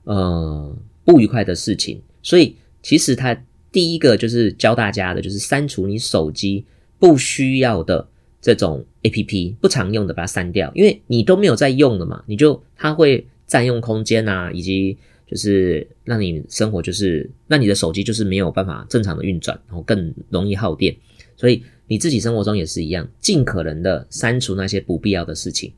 [0.04, 1.98] 呃不愉快的事情。
[2.22, 3.34] 所以其实他
[3.70, 6.62] 第一个就是教大家的，就是删除你手机
[6.98, 8.06] 不需要的
[8.42, 14.98] 这种 A P P，不常用的把它删掉，因为你都没有在用了嘛，你就它会占用空间啊，以及
[15.32, 20.94] 就是让你生活就是让你的手机就是没有办法正常的运转，然后更容易耗电。
[21.38, 25.72] 所以你自己生活中也是一样，尽可能的删除那些不必要的事情。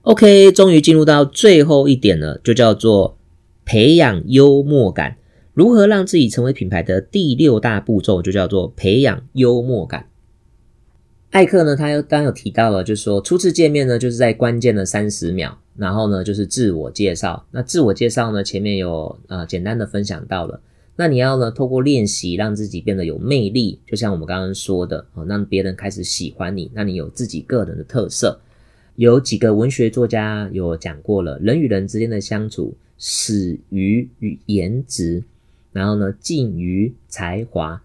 [0.00, 3.18] OK，终于进入到最后一点了，就叫做
[3.66, 5.18] 培养幽默感。
[5.52, 10.08] 如何让自己成为品牌的第六大步骤，就叫做培养幽默感。
[11.30, 17.44] 艾克呢，他又刚有提到了，就是说初次见面呢，就是在关键的三十秒，然后呢就是自我介绍。
[17.50, 20.60] 那自我介绍呢，前面有呃简单的分享到了。
[20.96, 28.40] 那你要呢透过练习，让自己变得有魅力，就像我们刚刚说的，哦，让别人开始喜欢你，那你有自己个人的特色。
[28.96, 35.22] 有几个文学作家有讲过了，人与人之间的相处，始于与颜值，
[35.72, 37.80] 然后呢近于才华，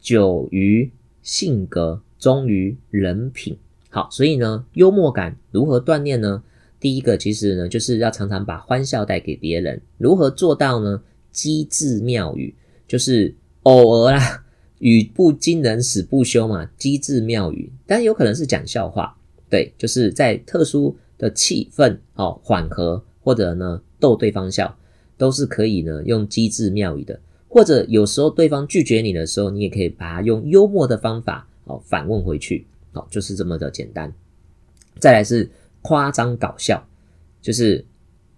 [0.00, 0.90] 久于
[1.22, 2.02] 性格。
[2.18, 3.56] 忠于人品，
[3.90, 6.42] 好，所以呢，幽默感如何锻炼呢？
[6.80, 9.80] 第一个，其实呢，就是要常常把欢笑带给别人。
[9.96, 11.02] 如何做到呢？
[11.30, 12.54] 机智妙语，
[12.86, 14.44] 就是偶尔啦，
[14.78, 16.68] 语不惊人死不休嘛。
[16.76, 19.14] 机智妙语，但有可能是讲笑话，
[19.48, 24.76] 对，就是在特殊的气氛哦，缓和或者呢逗对方笑，
[25.16, 27.20] 都是可以呢用机智妙语的。
[27.46, 31.48] 或者有时候对方拒绝你的时候，你也可以把它用幽默的方法。
[31.68, 34.12] 哦，反问回去，好，就是这么的简单。
[34.98, 35.48] 再来是
[35.82, 36.84] 夸张搞笑，
[37.40, 37.84] 就是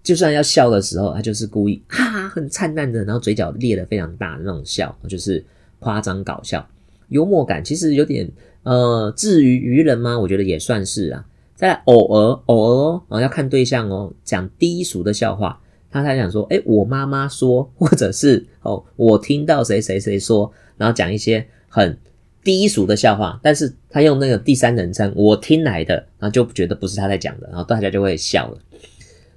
[0.02, 5.42] 就算要笑的时候，他就是故意哈哈很灿烂的，然后嘴角裂的非常大的那种笑，就是
[5.78, 6.68] 夸张搞笑。
[7.08, 8.30] 幽默感其实有点
[8.62, 10.18] 呃，至于愚人吗？
[10.18, 11.24] 我觉得也算是啊。
[11.54, 15.58] 再偶尔偶尔哦，要看对象哦，讲低俗的笑话，
[15.90, 21.96] 他才讲说，哎，我妈妈说，或者是哦，我听到谁谁谁说，然后讲一些很。
[22.42, 28.58] 低俗的笑话，但是他用那个第三人称，我听来的，然后就觉得不是他在讲的，然后大家就会笑了。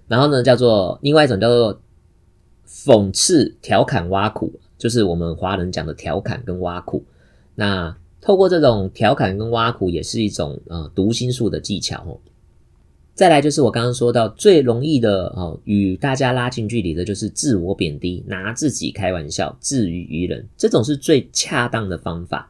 [0.08, 1.82] 然后呢，叫做另外一种叫做
[2.68, 7.04] 讽刺、调侃、挖苦，就是我们华人讲的调侃跟挖苦。
[7.56, 12.20] 那透过这种调侃跟挖苦，也是一种呃读心术的技巧哦。
[13.14, 22.50] 再来就是我刚刚说到最容易的哦，与大家拉近距离的，就是自我贬低，拿自己开玩笑，自娱于人，这种是最恰当的方法。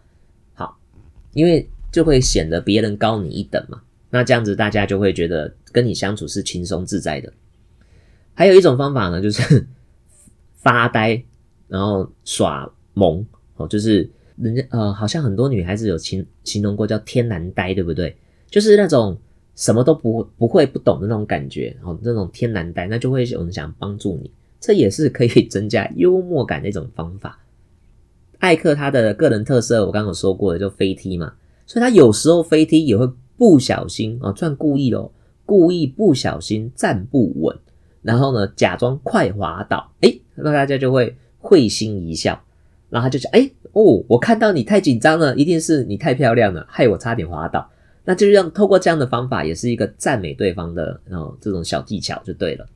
[1.34, 7.32] 因为就会显得别人高你一等嘛，那这样子大家就会觉得跟你相处是轻松自在的。
[8.34, 9.68] 还有一种方法呢，就是
[10.58, 11.24] 发呆，
[11.68, 13.26] 然后耍萌
[13.58, 18.16] 哦，就是人家呃，好像很多女孩子有形形容过叫天然呆，对不对？
[18.50, 19.18] 就是那种
[19.56, 27.40] 什么都不不会不懂的那种感觉，哦，那种天然呆，那就会有人想帮助你，这也是可以 增加幽默感的一种方法。
[28.44, 31.32] 艾克他的个人特色，我刚刚有说过的，就飞踢嘛，
[31.66, 35.10] 所以他有时候飞踢也会不小心啊，算故意哦，
[35.46, 37.58] 故意不小心站不稳，
[38.02, 42.38] 然后呢，假装快滑倒，诶，那大家就会会心一笑，
[42.90, 47.66] 然后他就讲，诶，哦，我看到你太紧张了，一定是你太漂亮了，害我差点滑倒，
[48.04, 52.68] 那就是让透过这样的方法，也是一个赞美对方的然哦这种小技巧就对了，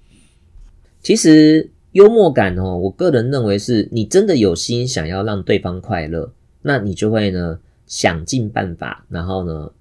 [1.02, 1.70] 其实。
[1.94, 6.32] 幽默感哦，我个人认为是你真的有心想要让对方快乐，
[6.62, 9.72] 那你就会呢想尽办法，然后呢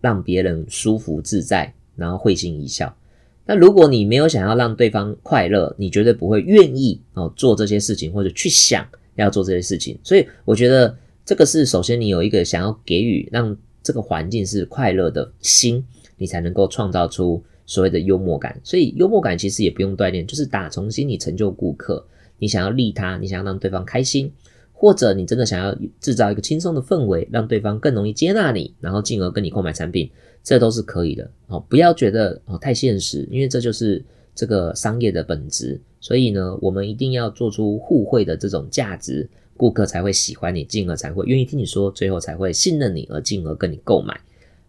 [0.00, 2.94] 让别人舒服自在，然后会心一笑。
[3.46, 8.86] 那如果你没有想要让对方快乐，你绝对不会愿意哦做这些事情，或者去想
[9.16, 9.98] 要做这些事情。
[10.02, 15.84] 所以我觉得这个是首先你有一个想要给予让这个环境是快乐的心，
[16.16, 17.42] 你才能够创造出。
[17.66, 22.02] 所谓的幽默感，所以幽默感其实也不用锻炼，就是打从心里成就顾客。
[22.38, 24.30] 你想要利他，你想要让对方开心，
[24.72, 30.08] 或者你真的想要制造一个轻松的氛围，让对方更容易接纳你，然后进而跟你购买产品，
[30.44, 31.28] 这都是可以的。
[31.48, 34.04] 哦，不要觉得哦太现实，因为这就是
[34.34, 35.80] 这个商业的本质。
[35.98, 44.20] 所以呢，我们一定要做出互惠的这种价值，顾客才会喜欢你，进而才会愿意听你说，最后才会信任你，而进而跟你购买。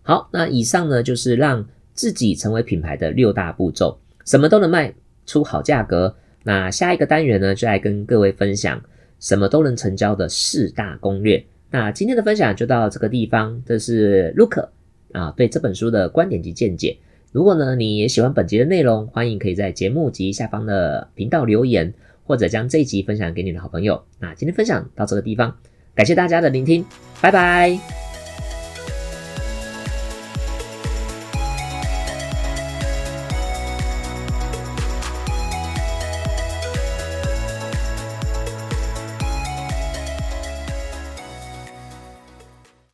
[0.02, 1.68] 好，那以上呢就是让。
[1.98, 4.94] 自己成为品牌的六大步骤，什么都能卖
[5.26, 6.16] 出好价格。
[6.44, 8.82] 那下一个单元呢，就来跟各位分享
[9.20, 11.44] 什么都能成交的四大攻略。
[11.70, 14.70] 那今天的分享就到这个地方，这是 Look
[15.12, 16.96] 啊对这本书的观点及见解。
[17.34, 21.94] 如果呢你也喜欢本集的内容，欢迎可以在节目及下方的频道留言，
[22.24, 24.02] 或者将这一集分享给你的好朋友。
[24.20, 25.54] 那今天分享到这个地方，
[25.94, 26.86] 感谢大家的聆听，
[27.20, 28.07] 拜拜。